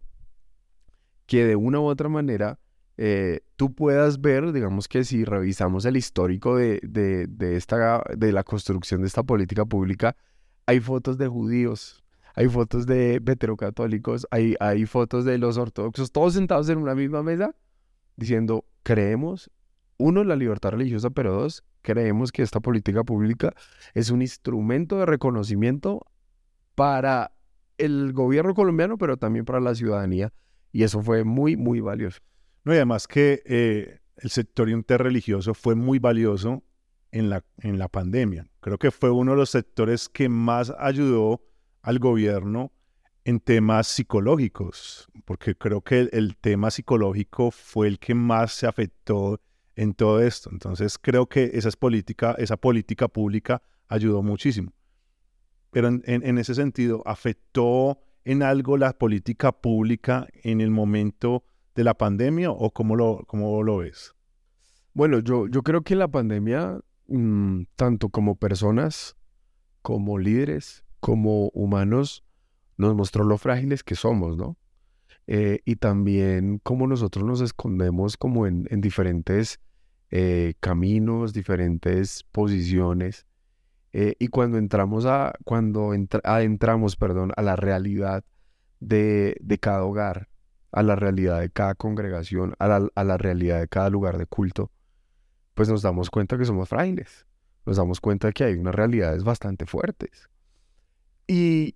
que 1.26 1.46
de 1.46 1.56
una 1.56 1.80
u 1.80 1.86
otra 1.86 2.10
manera 2.10 2.60
eh, 2.98 3.42
tú 3.56 3.74
puedas 3.74 4.22
ver, 4.22 4.52
digamos 4.52 4.88
que 4.88 5.04
si 5.04 5.26
revisamos 5.26 5.86
el 5.86 5.98
histórico 5.98 6.56
de, 6.56 6.80
de, 6.84 7.56
esta, 7.56 8.04
de 8.16 8.32
la 8.32 8.44
construcción 8.44 9.02
de 9.02 9.08
esta 9.08 9.24
política 9.24 9.66
pública, 9.66 10.16
hay 10.66 10.80
fotos 10.80 11.18
de 11.18 11.28
judíos, 11.28 12.04
hay 12.36 12.48
fotos 12.48 12.86
de 12.86 13.20
veterocatólicos, 13.22 14.28
hay, 14.32 14.56
hay 14.60 14.86
fotos 14.86 15.26
de 15.26 15.38
los 15.38 15.58
ortodoxos, 15.58 16.12
todos 16.12 16.34
sentados 16.34 16.70
en 16.70 16.78
una 16.78 16.96
misma 16.96 17.24
mesa, 17.24 17.56
diciendo, 18.16 18.66
creemos, 18.84 19.50
uno, 19.98 20.24
la 20.24 20.36
libertad 20.36 20.72
religiosa, 20.72 21.10
pero 21.10 21.34
dos, 21.34 21.64
creemos 21.82 22.32
que 22.32 22.42
esta 22.42 22.60
política 22.60 23.04
pública 23.04 23.54
es 23.94 24.10
un 24.10 24.22
instrumento 24.22 25.00
de 25.00 25.06
reconocimiento 25.06 26.06
para 26.76 27.32
el 27.78 28.14
gobierno 28.14 28.54
colombiano, 28.54 28.98
pero 28.98 29.18
también 29.18 29.46
para 29.46 29.60
la 29.60 29.76
ciudadanía. 29.76 30.32
Y 30.72 30.84
eso 30.84 31.02
fue 31.02 31.24
muy, 31.24 31.56
muy 31.56 31.80
valioso. 31.82 32.20
No, 32.64 32.74
y 32.74 32.78
además 32.78 33.08
que 33.08 33.42
eh, 33.46 34.00
el 34.18 34.30
sector 34.30 34.70
interreligioso 34.70 35.54
fue 35.54 35.76
muy 35.76 36.00
valioso 36.00 36.64
en 37.12 37.30
la, 37.30 37.44
en 37.60 37.78
la 37.78 37.88
pandemia. 37.88 38.48
Creo 38.60 38.78
que 38.78 38.92
fue 38.92 39.12
uno 39.12 39.32
de 39.32 39.38
los 39.38 39.50
sectores 39.50 40.10
que 40.10 40.30
más 40.30 40.74
ayudó 40.80 41.42
al 41.82 42.00
gobierno 42.00 42.72
en 43.26 43.40
temas 43.40 43.88
psicológicos, 43.88 45.08
porque 45.26 45.56
creo 45.56 45.82
que 45.82 46.10
el, 46.12 46.36
tema 46.38 46.72
psicológico 46.72 47.52
fue 47.52 47.88
el 47.88 48.00
que 48.00 48.14
más 48.16 48.54
se 48.54 48.68
afectó 48.68 49.40
en 49.76 49.94
todo 49.94 50.22
esto. 50.22 50.50
Entonces 50.52 50.98
creo 50.98 51.28
que 51.28 51.52
esa, 51.54 51.70
política, 51.72 52.36
esa 52.38 52.58
política 52.58 53.08
pública 53.08 53.62
ayudó 53.88 54.24
muchísimo. 54.24 54.74
Pero 55.72 55.88
en, 55.88 56.38
ese 56.38 56.54
sentido, 56.54 57.02
¿afectó 57.06 58.00
en 58.26 58.44
algo 58.44 58.78
la 58.78 58.94
política 58.94 59.52
pública 59.52 60.28
en 60.44 60.62
el 60.62 60.70
momento 60.70 61.44
de 61.76 61.84
la 61.84 61.94
pandemia 61.94 62.52
o 62.52 62.72
cómo 62.72 62.96
lo, 62.96 63.24
cómo 63.28 63.64
lo 63.64 63.78
ves? 63.78 64.14
Bueno, 64.94 65.20
yo, 65.20 65.48
yo 65.48 65.64
creo 65.64 65.82
que 65.82 65.96
la 65.96 66.08
pandemia, 66.08 66.80
mm, 67.08 67.64
tanto 67.76 68.10
como 68.10 68.36
personas, 68.36 69.16
como 69.82 70.18
líderes, 70.18 70.84
como 71.00 71.50
humanos, 71.50 72.24
nos 72.78 72.96
mostró 72.96 73.24
lo 73.24 73.38
frágiles 73.38 73.84
que 73.84 73.96
somos, 73.96 74.38
¿no? 74.38 74.58
Eh, 75.26 75.60
y 75.66 75.78
también 75.78 76.60
cómo 76.64 76.86
nosotros 76.86 77.24
nos 77.26 77.42
escondemos 77.42 78.18
como 78.18 78.46
en, 78.46 78.66
diferentes 78.82 79.60
eh, 80.12 80.54
caminos, 80.60 81.34
diferentes 81.34 82.24
posiciones 82.32 83.26
eh, 83.94 84.16
y 84.18 84.28
cuando 84.28 84.58
entramos 84.58 85.06
a, 85.06 85.34
cuando 85.46 85.92
adentramos, 86.24 86.96
perdón, 86.96 87.32
a 87.38 87.44
la 87.44 87.56
realidad 87.56 88.26
de, 88.80 89.38
cada 89.62 89.84
hogar, 89.84 90.30
a 90.74 90.82
la 90.82 90.96
realidad 90.96 91.40
de 91.40 91.50
cada 91.50 91.76
congregación, 91.76 92.56
a 92.58 92.68
la, 92.68 93.18
realidad 93.18 93.60
de 93.60 93.68
cada 93.68 93.90
lugar 93.90 94.18
de 94.18 94.26
culto, 94.26 94.72
pues 95.54 95.70
nos 95.70 95.84
damos 95.84 96.10
cuenta 96.10 96.38
que 96.38 96.46
somos 96.46 96.68
frailes. 96.68 97.28
nos 97.66 97.78
damos 97.78 98.02
cuenta 98.02 98.32
que 98.34 98.44
hay 98.44 98.56
unas 98.56 98.76
realidades 98.76 99.24
bastante 99.24 99.66
fuertes. 99.66 100.30
Y 101.28 101.76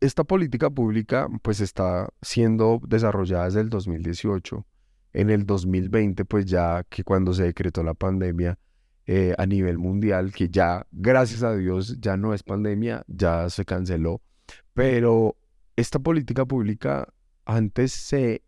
esta 0.00 0.24
política 0.24 0.70
pública 0.70 1.28
pues 1.42 1.60
está 1.60 2.08
siendo 2.22 2.80
desarrollada 2.86 3.44
desde 3.44 3.60
el 3.60 3.68
2018. 3.68 4.66
En 5.12 5.30
el 5.30 5.44
2020 5.44 6.24
pues 6.24 6.46
ya 6.46 6.84
que 6.88 7.04
cuando 7.04 7.34
se 7.34 7.44
decretó 7.44 7.82
la 7.82 7.94
pandemia 7.94 8.58
eh, 9.06 9.34
a 9.36 9.44
nivel 9.44 9.76
mundial, 9.78 10.32
que 10.32 10.48
ya 10.48 10.86
gracias 10.90 11.42
a 11.42 11.54
Dios 11.54 12.00
ya 12.00 12.16
no 12.16 12.32
es 12.32 12.42
pandemia, 12.42 13.04
ya 13.08 13.50
se 13.50 13.64
canceló, 13.64 14.22
pero 14.72 15.36
esta 15.76 15.98
política 15.98 16.46
pública 16.46 17.08
antes 17.50 17.92
se 17.92 18.42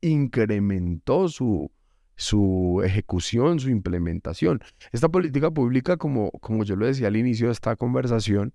incrementó 0.00 1.28
su, 1.28 1.70
su 2.16 2.82
ejecución, 2.84 3.60
su 3.60 3.70
implementación. 3.70 4.60
Esta 4.92 5.08
política 5.08 5.50
pública, 5.50 5.96
como, 5.96 6.30
como 6.32 6.64
yo 6.64 6.76
lo 6.76 6.86
decía 6.86 7.08
al 7.08 7.16
inicio 7.16 7.46
de 7.46 7.52
esta 7.52 7.76
conversación, 7.76 8.52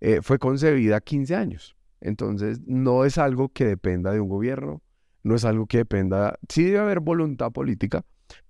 eh, 0.00 0.20
fue 0.22 0.38
concebida 0.38 1.00
15 1.00 1.36
años. 1.36 1.76
Entonces, 2.00 2.60
no 2.66 3.04
es 3.04 3.18
algo 3.18 3.50
que 3.50 3.66
dependa 3.66 4.12
de 4.12 4.20
un 4.20 4.28
gobierno, 4.28 4.82
no 5.22 5.34
es 5.34 5.44
algo 5.44 5.66
que 5.66 5.78
dependa, 5.78 6.38
sí 6.48 6.64
debe 6.64 6.78
haber 6.78 7.00
voluntad 7.00 7.52
política, 7.52 8.04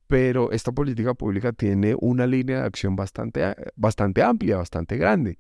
pero 0.07 0.53
esta 0.53 0.73
política 0.73 1.15
pública 1.15 1.53
tiene 1.53 1.97
una 1.99 2.27
línea 2.27 2.61
de 2.61 2.67
acción 2.67 2.97
bastante, 2.97 3.55
bastante 3.77 4.23
amplia, 4.23 4.57
bastante 4.57 4.97
grande. 4.97 5.39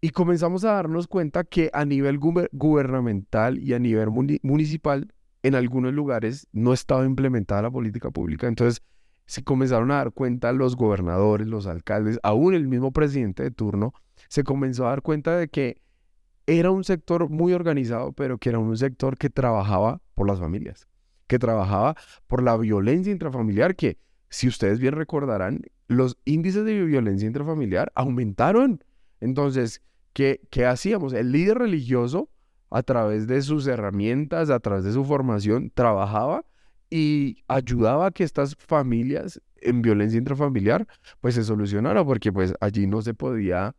Y 0.00 0.10
comenzamos 0.10 0.64
a 0.64 0.72
darnos 0.72 1.08
cuenta 1.08 1.44
que 1.44 1.70
a 1.72 1.84
nivel 1.84 2.18
gubernamental 2.18 3.58
y 3.58 3.74
a 3.74 3.78
nivel 3.78 4.10
municipal, 4.42 5.12
en 5.42 5.54
algunos 5.54 5.92
lugares 5.92 6.46
no 6.52 6.72
estaba 6.72 7.04
implementada 7.04 7.62
la 7.62 7.70
política 7.70 8.10
pública. 8.10 8.46
Entonces, 8.46 8.82
se 9.26 9.44
comenzaron 9.44 9.90
a 9.90 9.96
dar 9.96 10.12
cuenta 10.12 10.52
los 10.52 10.76
gobernadores, 10.76 11.46
los 11.46 11.66
alcaldes, 11.66 12.18
aún 12.22 12.54
el 12.54 12.66
mismo 12.66 12.92
presidente 12.92 13.42
de 13.42 13.50
turno, 13.50 13.92
se 14.28 14.42
comenzó 14.42 14.86
a 14.86 14.90
dar 14.90 15.02
cuenta 15.02 15.36
de 15.36 15.48
que 15.48 15.82
era 16.46 16.70
un 16.70 16.82
sector 16.82 17.28
muy 17.28 17.52
organizado, 17.52 18.12
pero 18.12 18.38
que 18.38 18.48
era 18.48 18.58
un 18.58 18.76
sector 18.76 19.18
que 19.18 19.28
trabajaba 19.30 20.00
por 20.14 20.26
las 20.26 20.40
familias, 20.40 20.88
que 21.26 21.38
trabajaba 21.38 21.94
por 22.26 22.42
la 22.42 22.56
violencia 22.56 23.12
intrafamiliar, 23.12 23.76
que 23.76 23.98
si 24.30 24.48
ustedes 24.48 24.80
bien 24.80 24.94
recordarán, 24.94 25.62
los 25.88 26.18
índices 26.24 26.64
de 26.64 26.84
violencia 26.84 27.26
intrafamiliar 27.26 27.92
aumentaron. 27.94 28.82
Entonces, 29.20 29.82
¿qué, 30.12 30.40
hacíamos? 30.66 31.12
El 31.12 31.32
líder 31.32 31.58
religioso, 31.58 32.30
a 32.70 32.82
través 32.82 33.26
de 33.26 33.40
sus 33.42 33.66
herramientas, 33.66 34.50
a 34.50 34.60
través 34.60 34.84
de 34.84 34.92
su 34.92 35.04
formación, 35.04 35.70
trabajaba 35.74 36.44
y 36.90 37.44
ayudaba 37.48 38.06
a 38.06 38.10
que 38.10 38.24
estas 38.24 38.56
familias 38.56 39.40
en 39.56 39.82
violencia 39.82 40.18
intrafamiliar 40.18 40.86
pues 41.20 41.34
se 41.34 41.44
solucionaran, 41.44 42.06
porque 42.06 42.32
pues 42.32 42.54
allí 42.60 42.86
no 42.86 43.02
se 43.02 43.14
podía 43.14 43.74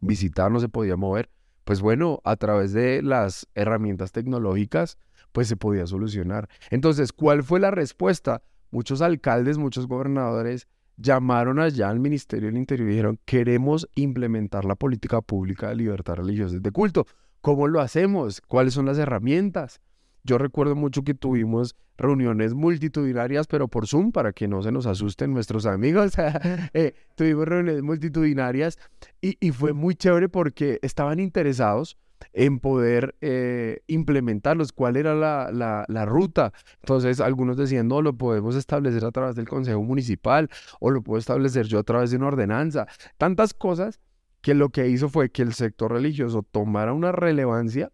visitar, 0.00 0.50
no 0.50 0.60
se 0.60 0.68
podía 0.68 0.96
mover. 0.96 1.30
Pues 1.64 1.80
bueno, 1.80 2.20
a 2.24 2.36
través 2.36 2.72
de 2.72 3.02
las 3.02 3.46
herramientas 3.54 4.12
tecnológicas 4.12 4.98
pues 5.32 5.48
se 5.48 5.56
podía 5.56 5.86
solucionar. 5.86 6.48
Entonces, 6.70 7.12
¿cuál 7.12 7.42
fue 7.42 7.60
la 7.60 7.70
respuesta? 7.70 8.42
Muchos 8.70 9.02
alcaldes, 9.02 9.58
muchos 9.58 9.86
gobernadores 9.86 10.68
llamaron 10.98 11.58
allá 11.60 11.88
al 11.88 12.00
Ministerio 12.00 12.48
del 12.48 12.58
Interior 12.58 12.88
y 12.88 12.90
dijeron, 12.90 13.18
queremos 13.24 13.88
implementar 13.94 14.64
la 14.64 14.74
política 14.74 15.22
pública 15.22 15.68
de 15.68 15.76
libertad 15.76 16.16
religiosa 16.16 16.58
de 16.58 16.70
culto. 16.70 17.06
¿Cómo 17.40 17.68
lo 17.68 17.80
hacemos? 17.80 18.40
¿Cuáles 18.40 18.74
son 18.74 18.86
las 18.86 18.98
herramientas? 18.98 19.80
Yo 20.24 20.36
recuerdo 20.36 20.74
mucho 20.74 21.04
que 21.04 21.14
tuvimos 21.14 21.76
reuniones 21.96 22.54
multitudinarias, 22.54 23.46
pero 23.46 23.68
por 23.68 23.86
Zoom, 23.86 24.12
para 24.12 24.32
que 24.32 24.48
no 24.48 24.62
se 24.62 24.72
nos 24.72 24.86
asusten 24.86 25.32
nuestros 25.32 25.66
amigos. 25.66 26.12
Eh, 26.74 26.94
tuvimos 27.14 27.46
reuniones 27.46 27.82
multitudinarias 27.82 28.78
y, 29.20 29.50
fue 29.52 29.72
muy 29.72 29.94
chévere 29.94 30.28
porque 30.28 30.78
estaban 30.82 31.18
interesados 31.18 31.96
en 32.32 32.58
poder 32.58 33.16
eh, 33.20 33.80
implementarlos, 33.86 34.72
cuál 34.72 34.96
era 34.96 35.14
la, 35.14 35.50
la, 35.88 36.04
ruta. 36.06 36.52
Entonces, 36.80 37.20
algunos 37.20 37.56
decían, 37.56 37.88
no, 37.88 38.02
lo 38.02 38.16
podemos 38.16 38.56
establecer 38.56 39.04
a 39.04 39.10
través 39.10 39.36
del 39.36 39.48
Consejo 39.48 39.82
Municipal 39.82 40.48
o 40.80 40.90
lo 40.90 41.02
puedo 41.02 41.18
establecer 41.18 41.66
yo 41.66 41.78
a 41.78 41.82
través 41.82 42.10
de 42.10 42.16
una 42.16 42.28
ordenanza. 42.28 42.86
Tantas 43.16 43.54
cosas 43.54 44.00
que 44.40 44.54
lo 44.54 44.70
que 44.70 44.88
hizo 44.88 45.08
fue 45.08 45.30
que 45.30 45.42
el 45.42 45.54
sector 45.54 45.92
religioso 45.92 46.42
tomara 46.42 46.92
una 46.92 47.12
relevancia 47.12 47.90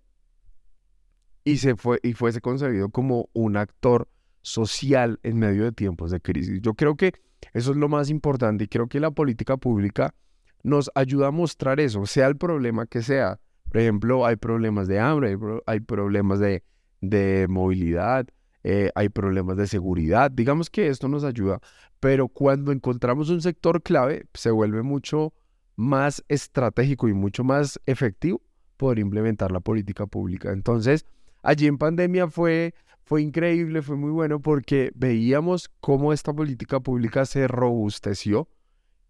y, 1.45 1.59
se 1.59 1.77
fue, 1.77 2.01
y 2.03 2.15
fuese 2.15 2.41
concebido 2.41 2.89
como 2.89 3.29
un 3.33 3.57
actor 3.57 4.09
social 4.43 5.19
en 5.23 5.39
medio 5.39 5.65
de 5.65 5.73
tiempos 5.73 6.11
de 6.11 6.21
crisis. 6.21 6.61
Yo 6.61 6.75
creo 6.75 6.97
que 6.97 7.13
eso 7.53 7.71
es 7.71 7.77
lo 7.77 7.89
más 7.89 8.11
importante 8.11 8.65
y 8.65 8.69
creo 8.69 8.89
que 8.89 9.01
la 9.01 9.11
política 9.11 9.57
pública 9.57 10.15
nos 10.63 10.91
ayuda 10.95 11.29
a 11.29 11.31
mostrar 11.31 11.81
eso, 11.81 12.07
sea 12.07 12.27
el 12.27 12.37
problema 12.37 12.87
que 12.87 13.03
sea. 13.03 13.39
Por 13.75 13.81
ejemplo, 13.81 14.25
hay 14.25 14.37
problemas 14.37 14.87
de 14.87 15.01
hambre, 15.01 15.37
hay, 15.67 15.81
problemas 15.81 16.39
de, 16.39 17.47
movilidad, 17.49 18.25
eh, 18.63 18.93
hay 18.95 19.09
problemas 19.09 19.57
de 19.57 19.67
seguridad. 19.67 20.31
Digamos 20.31 20.71
que 20.71 20.87
esto 20.87 21.09
nos 21.09 21.25
ayuda, 21.25 21.59
pero 21.99 22.29
cuando 22.29 22.71
encontramos 22.71 23.31
un 23.31 23.43
sector 23.43 23.83
clave, 23.83 24.27
se 24.33 24.53
vuelve 24.53 24.85
mucho 24.85 25.33
más 25.75 26.23
estratégico 26.29 27.09
y 27.09 27.15
mucho 27.15 27.43
más 27.43 27.81
efectivo 27.85 28.41
poder 28.77 29.01
implementar 29.01 29.51
la 29.51 29.59
política 29.59 30.07
pública. 30.07 30.53
Entonces, 30.53 31.05
allí 31.43 31.67
en 31.67 31.77
pandemia 31.77 32.29
fue, 32.29 32.75
fue 33.03 33.23
increíble, 33.23 33.83
fue 33.83 33.97
muy 33.97 34.13
bueno 34.13 34.39
porque 34.39 34.93
veíamos 34.95 35.69
cómo 35.81 36.13
esta 36.13 36.33
política 36.33 36.79
pública 36.79 37.27
se 37.27 37.49
robusteció, 37.49 38.47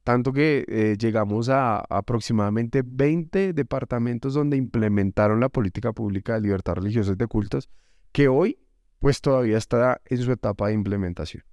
tanto 0.04 0.32
que 0.32 0.64
eh, 0.68 0.96
llegamos 0.98 1.48
a, 1.48 1.78
aproximadamente 1.78 2.82
20 2.84 3.54
departamentos 3.54 4.34
donde 4.34 4.58
implementaron 4.58 5.40
la 5.40 5.48
política 5.48 5.92
pública 5.92 6.34
de 6.34 6.42
libertad 6.42 6.74
religiosa 6.74 7.12
y 7.12 7.16
de 7.16 7.26
cultos, 7.26 7.70
que 8.12 8.28
hoy 8.28 8.58
pues 8.98 9.20
todavía 9.20 9.58
está 9.58 10.00
en 10.04 10.18
su 10.18 10.30
etapa 10.30 10.68
de 10.68 10.74
implementación. 10.74 11.44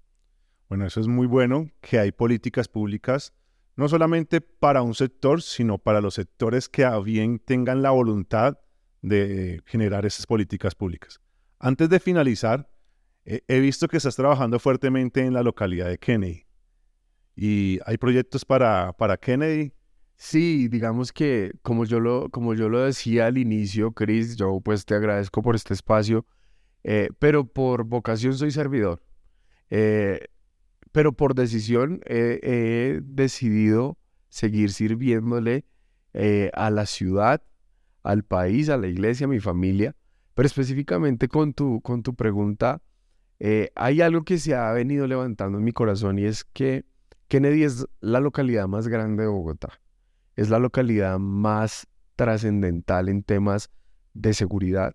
Bueno, 0.69 0.85
eso 0.85 0.99
es 0.99 1.07
muy 1.07 1.27
bueno, 1.27 1.69
que 1.81 1.99
hay 1.99 2.11
políticas 2.11 2.67
públicas 2.67 3.33
no 3.75 3.87
solamente 3.87 4.41
para 4.41 4.81
un 4.81 4.93
sector, 4.93 5.41
sino 5.41 5.77
para 5.77 6.01
los 6.01 6.15
sectores 6.15 6.69
que 6.69 6.83
a 6.83 6.99
bien 6.99 7.39
tengan 7.39 7.81
la 7.81 7.91
voluntad 7.91 8.59
de 9.01 9.61
generar 9.65 10.05
esas 10.05 10.27
políticas 10.27 10.75
públicas. 10.75 11.19
Antes 11.57 11.89
de 11.89 11.99
finalizar, 11.99 12.69
he 13.23 13.59
visto 13.59 13.87
que 13.87 13.97
estás 13.97 14.15
trabajando 14.15 14.59
fuertemente 14.59 15.21
en 15.21 15.33
la 15.33 15.41
localidad 15.41 15.87
de 15.87 15.97
Kennedy. 15.97 16.45
¿Y 17.35 17.79
hay 17.85 17.97
proyectos 17.97 18.45
para, 18.45 18.93
para 18.93 19.17
Kennedy? 19.17 19.73
Sí, 20.23 20.67
digamos 20.67 21.11
que 21.11 21.51
como 21.63 21.83
yo, 21.83 21.99
lo, 21.99 22.29
como 22.29 22.53
yo 22.53 22.69
lo 22.69 22.81
decía 22.81 23.25
al 23.25 23.39
inicio, 23.39 23.91
Chris, 23.93 24.35
yo 24.35 24.61
pues 24.61 24.85
te 24.85 24.93
agradezco 24.93 25.41
por 25.41 25.55
este 25.55 25.73
espacio, 25.73 26.27
eh, 26.83 27.09
pero 27.17 27.45
por 27.45 27.85
vocación 27.85 28.35
soy 28.35 28.51
servidor. 28.51 29.01
Eh, 29.71 30.27
pero 30.91 31.13
por 31.13 31.33
decisión 31.33 32.01
he 32.05 33.01
decidido 33.03 33.97
seguir 34.29 34.71
sirviéndole 34.71 35.65
eh, 36.13 36.51
a 36.53 36.69
la 36.69 36.85
ciudad, 36.85 37.41
al 38.03 38.23
país, 38.23 38.69
a 38.69 38.77
la 38.77 38.89
iglesia, 38.89 39.25
a 39.25 39.27
mi 39.27 39.39
familia. 39.39 39.95
Pero 40.35 40.45
específicamente 40.45 41.29
con 41.29 41.55
tu, 41.55 41.81
con 41.81 42.03
tu 42.03 42.13
pregunta, 42.13 42.83
hay 43.73 44.01
algo 44.01 44.23
que 44.23 44.37
se 44.37 44.53
ha 44.53 44.71
venido 44.71 45.07
levantando 45.07 45.57
en 45.57 45.63
mi 45.63 45.71
corazón 45.71 46.19
y 46.19 46.25
es 46.25 46.43
que 46.43 46.85
Kennedy 47.31 47.63
es 47.63 47.87
la 48.01 48.19
localidad 48.19 48.67
más 48.67 48.89
grande 48.89 49.23
de 49.23 49.29
Bogotá. 49.29 49.79
Es 50.35 50.49
la 50.49 50.59
localidad 50.59 51.17
más 51.17 51.87
trascendental 52.17 53.07
en 53.07 53.23
temas 53.23 53.69
de 54.13 54.33
seguridad, 54.33 54.93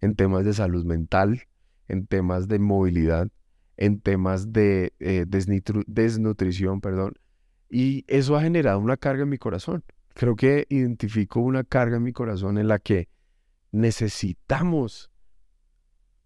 en 0.00 0.14
temas 0.14 0.46
de 0.46 0.54
salud 0.54 0.86
mental, 0.86 1.42
en 1.86 2.06
temas 2.06 2.48
de 2.48 2.58
movilidad 2.58 3.28
en 3.78 4.00
temas 4.00 4.52
de 4.52 4.92
eh, 4.98 5.24
desnutrición, 5.26 6.80
perdón, 6.80 7.14
y 7.70 8.04
eso 8.08 8.36
ha 8.36 8.42
generado 8.42 8.80
una 8.80 8.96
carga 8.96 9.22
en 9.22 9.28
mi 9.28 9.38
corazón. 9.38 9.84
Creo 10.14 10.36
que 10.36 10.66
identifico 10.68 11.40
una 11.40 11.64
carga 11.64 11.98
en 11.98 12.02
mi 12.02 12.12
corazón 12.12 12.58
en 12.58 12.66
la 12.66 12.80
que 12.80 13.08
necesitamos 13.70 15.12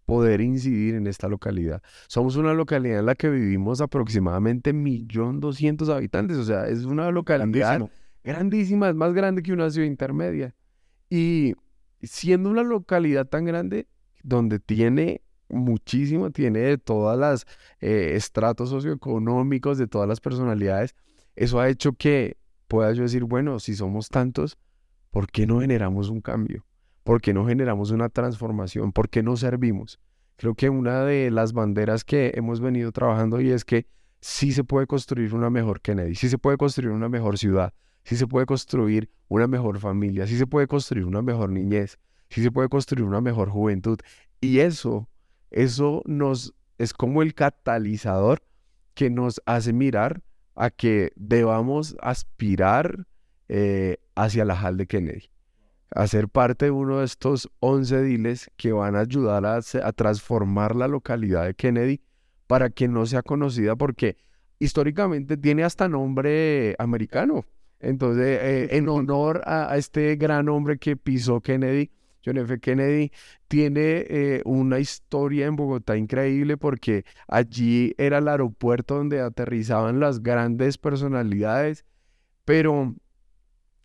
poder 0.05 0.41
incidir 0.41 0.95
en 0.95 1.07
esta 1.07 1.27
localidad. 1.27 1.81
Somos 2.07 2.35
una 2.35 2.53
localidad 2.53 2.99
en 2.99 3.05
la 3.05 3.15
que 3.15 3.29
vivimos 3.29 3.81
aproximadamente 3.81 4.73
1.200.000 4.73 5.93
habitantes, 5.93 6.37
o 6.37 6.43
sea, 6.43 6.67
es 6.67 6.85
una 6.85 7.09
localidad 7.11 7.89
grandísima, 8.23 8.89
es 8.89 8.95
más 8.95 9.13
grande 9.13 9.43
que 9.43 9.53
una 9.53 9.69
ciudad 9.69 9.87
intermedia. 9.87 10.55
Y 11.09 11.55
siendo 12.01 12.49
una 12.49 12.63
localidad 12.63 13.27
tan 13.27 13.45
grande, 13.45 13.87
donde 14.23 14.59
tiene 14.59 15.21
muchísimo, 15.49 16.31
tiene 16.31 16.59
de 16.59 16.77
todas 16.77 17.17
las 17.17 17.45
eh, 17.79 18.13
estratos 18.15 18.69
socioeconómicos, 18.69 19.77
de 19.77 19.87
todas 19.87 20.07
las 20.07 20.19
personalidades. 20.19 20.95
Eso 21.35 21.59
ha 21.59 21.69
hecho 21.69 21.93
que 21.93 22.37
pueda 22.67 22.91
yo 22.93 23.03
decir, 23.03 23.23
bueno, 23.23 23.59
si 23.59 23.75
somos 23.75 24.09
tantos, 24.09 24.57
¿por 25.11 25.29
qué 25.29 25.45
no 25.45 25.61
generamos 25.61 26.09
un 26.09 26.21
cambio? 26.21 26.65
¿Por 27.03 27.21
qué 27.21 27.33
no 27.33 27.45
generamos 27.45 27.91
una 27.91 28.09
transformación? 28.09 28.91
¿Por 28.93 29.09
qué 29.09 29.23
no 29.23 29.35
servimos? 29.35 29.99
Creo 30.37 30.55
que 30.55 30.69
una 30.69 31.03
de 31.03 31.29
las 31.31 31.53
banderas 31.53 32.03
que 32.03 32.31
hemos 32.35 32.59
venido 32.59 32.91
trabajando 32.91 33.41
y 33.41 33.51
es 33.51 33.65
que 33.65 33.87
sí 34.21 34.51
se 34.53 34.63
puede 34.63 34.87
construir 34.87 35.33
una 35.33 35.49
mejor 35.49 35.81
Kennedy, 35.81 36.15
sí 36.15 36.29
se 36.29 36.37
puede 36.37 36.57
construir 36.57 36.91
una 36.91 37.09
mejor 37.09 37.37
ciudad, 37.37 37.73
sí 38.03 38.15
se 38.15 38.25
puede 38.25 38.45
construir 38.45 39.09
una 39.27 39.47
mejor 39.47 39.79
familia, 39.79 40.27
sí 40.27 40.37
se 40.37 40.47
puede 40.47 40.67
construir 40.67 41.05
una 41.05 41.21
mejor 41.21 41.49
niñez, 41.49 41.99
sí 42.29 42.41
se 42.41 42.51
puede 42.51 42.69
construir 42.69 43.05
una 43.05 43.21
mejor 43.21 43.49
juventud. 43.49 43.99
Y 44.39 44.59
eso, 44.59 45.09
eso 45.51 46.01
nos 46.05 46.53
es 46.77 46.93
como 46.93 47.21
el 47.21 47.33
catalizador 47.33 48.41
que 48.93 49.09
nos 49.09 49.41
hace 49.45 49.73
mirar 49.73 50.21
a 50.55 50.69
que 50.69 51.11
debamos 51.15 51.95
aspirar 52.01 53.07
eh, 53.49 53.97
hacia 54.15 54.45
la 54.45 54.55
Hall 54.55 54.77
de 54.77 54.87
Kennedy, 54.87 55.29
a 55.95 56.07
ser 56.07 56.27
parte 56.27 56.65
de 56.65 56.71
uno 56.71 56.99
de 56.99 57.05
estos 57.05 57.49
11 57.59 58.03
diles 58.03 58.49
que 58.57 58.71
van 58.71 58.95
a 58.95 59.01
ayudar 59.01 59.45
a, 59.45 59.57
a 59.57 59.91
transformar 59.93 60.75
la 60.75 60.87
localidad 60.87 61.45
de 61.45 61.53
Kennedy 61.53 62.01
para 62.47 62.69
que 62.69 62.87
no 62.87 63.05
sea 63.05 63.21
conocida 63.21 63.75
porque 63.75 64.17
históricamente 64.59 65.37
tiene 65.37 65.63
hasta 65.63 65.87
nombre 65.87 66.75
americano. 66.79 67.45
Entonces, 67.79 68.39
eh, 68.41 68.77
en 68.77 68.87
honor 68.89 69.41
a, 69.45 69.75
este 69.77 70.15
gran 70.15 70.49
hombre 70.49 70.77
que 70.77 70.95
pisó 70.95 71.41
Kennedy, 71.41 71.91
John 72.25 72.37
F. 72.37 72.59
Kennedy, 72.59 73.11
tiene 73.47 74.05
eh, 74.07 74.41
una 74.45 74.79
historia 74.79 75.45
en 75.45 75.57
Bogotá 75.57 75.97
increíble 75.97 76.55
porque 76.55 77.03
allí 77.27 77.93
era 77.97 78.19
el 78.19 78.27
aeropuerto 78.29 78.95
donde 78.95 79.19
aterrizaban 79.19 79.99
las 79.99 80.23
grandes 80.23 80.77
personalidades, 80.77 81.85
pero 82.45 82.95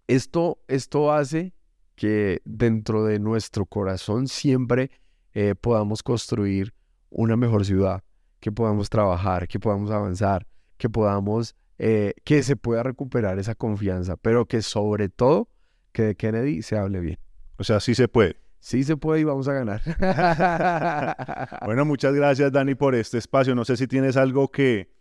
esto, 0.06 0.60
esto 0.68 1.12
hace 1.12 1.52
que 1.98 2.40
dentro 2.44 3.04
de 3.04 3.18
nuestro 3.18 3.66
corazón 3.66 4.28
siempre 4.28 4.92
eh, 5.34 5.56
podamos 5.60 6.04
construir 6.04 6.72
una 7.10 7.36
mejor 7.36 7.64
ciudad, 7.64 8.04
que 8.38 8.52
podamos 8.52 8.88
trabajar, 8.88 9.48
que 9.48 9.58
podamos 9.58 9.90
avanzar, 9.90 10.46
que 10.76 10.88
podamos, 10.88 11.56
eh, 11.78 12.14
que 12.24 12.44
se 12.44 12.54
pueda 12.54 12.84
recuperar 12.84 13.40
esa 13.40 13.56
confianza, 13.56 14.16
pero 14.16 14.46
que 14.46 14.62
sobre 14.62 15.08
todo 15.08 15.48
que 15.90 16.02
de 16.02 16.14
Kennedy 16.14 16.62
se 16.62 16.78
hable 16.78 17.00
bien. 17.00 17.18
O 17.56 17.64
sea, 17.64 17.80
sí 17.80 17.96
se 17.96 18.06
puede. 18.06 18.36
Sí 18.60 18.84
se 18.84 18.96
puede 18.96 19.20
y 19.20 19.24
vamos 19.24 19.48
a 19.48 19.52
ganar. 19.52 19.82
bueno, 21.66 21.84
muchas 21.84 22.14
gracias 22.14 22.52
Dani 22.52 22.76
por 22.76 22.94
este 22.94 23.18
espacio. 23.18 23.56
No 23.56 23.64
sé 23.64 23.76
si 23.76 23.88
tienes 23.88 24.16
algo 24.16 24.48
que 24.48 24.92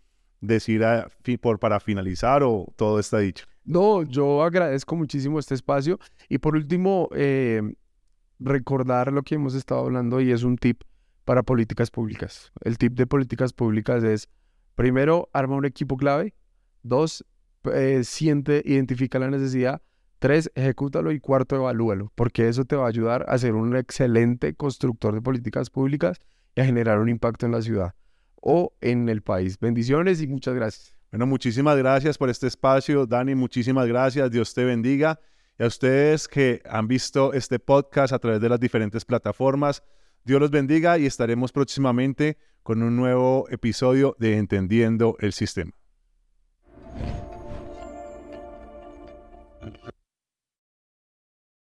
decir 0.41 0.83
por, 1.41 1.59
para 1.59 1.79
finalizar 1.79 2.41
o 2.43 2.65
todo 2.75 2.99
está 2.99 3.19
dicho. 3.19 3.45
No, 3.67 4.03
yo 4.03 4.43
agradezco 4.43 4.95
muchísimo 4.95 5.39
este 5.39 5.53
espacio 5.53 5.99
y 6.29 6.37
por 6.37 6.55
último, 6.55 7.09
eh, 7.13 7.61
recordar 8.39 9.11
lo 9.11 9.23
que 9.23 9.35
hemos 9.35 9.55
estado 9.55 9.81
hablando 9.81 10.21
y 10.21 10.31
es 10.31 10.43
un 10.43 10.57
tip 10.57 10.83
para 11.25 11.43
políticas 11.43 11.91
públicas. 11.91 12.53
El 12.61 12.77
tip 12.77 12.93
de 12.93 13.05
políticas 13.07 13.51
públicas 13.51 14.03
es, 14.05 14.29
primero, 14.75 15.29
arma 15.33 15.55
un 15.55 15.65
equipo 15.65 15.97
clave. 15.97 16.33
Dos, 16.83 17.25
eh, 17.73 18.05
siente, 18.05 18.61
identifica 18.65 19.19
la 19.19 19.29
necesidad. 19.29 19.81
Tres, 20.19 20.49
ejecútalo. 20.55 21.11
Y 21.11 21.19
cuarto, 21.19 21.57
evalúalo, 21.57 22.13
porque 22.15 22.47
eso 22.47 22.63
te 22.63 22.77
va 22.77 22.85
a 22.85 22.89
ayudar 22.89 23.25
a 23.27 23.37
ser 23.37 23.53
un 23.53 23.75
excelente 23.75 24.53
constructor 24.53 25.13
de 25.13 25.21
políticas 25.21 25.69
públicas 25.69 26.19
y 26.55 26.61
a 26.61 26.65
generar 26.65 26.99
un 26.99 27.09
impacto 27.09 27.45
en 27.45 27.51
la 27.51 27.61
ciudad 27.61 27.93
o 28.41 28.71
en 28.79 29.09
el 29.09 29.21
país. 29.21 29.59
Bendiciones 29.59 30.21
y 30.21 30.27
muchas 30.27 30.55
gracias. 30.55 30.96
Bueno, 31.11 31.25
muchísimas 31.25 31.77
gracias 31.77 32.17
por 32.17 32.29
este 32.29 32.47
espacio, 32.47 33.05
Dani. 33.05 33.33
Muchísimas 33.33 33.87
gracias. 33.87 34.29
Dios 34.29 34.53
te 34.53 34.65
bendiga. 34.65 35.19
Y 35.57 35.63
a 35.63 35.67
ustedes 35.67 36.27
que 36.27 36.61
han 36.69 36.87
visto 36.87 37.33
este 37.33 37.59
podcast 37.59 38.13
a 38.13 38.19
través 38.19 38.41
de 38.41 38.49
las 38.49 38.59
diferentes 38.59 39.05
plataformas, 39.05 39.83
Dios 40.23 40.41
los 40.41 40.51
bendiga 40.51 40.97
y 40.97 41.05
estaremos 41.05 41.51
próximamente 41.51 42.37
con 42.61 42.83
un 42.83 42.97
nuevo 42.97 43.47
episodio 43.49 44.15
de 44.19 44.37
Entendiendo 44.37 45.15
el 45.19 45.31
Sistema. 45.31 45.71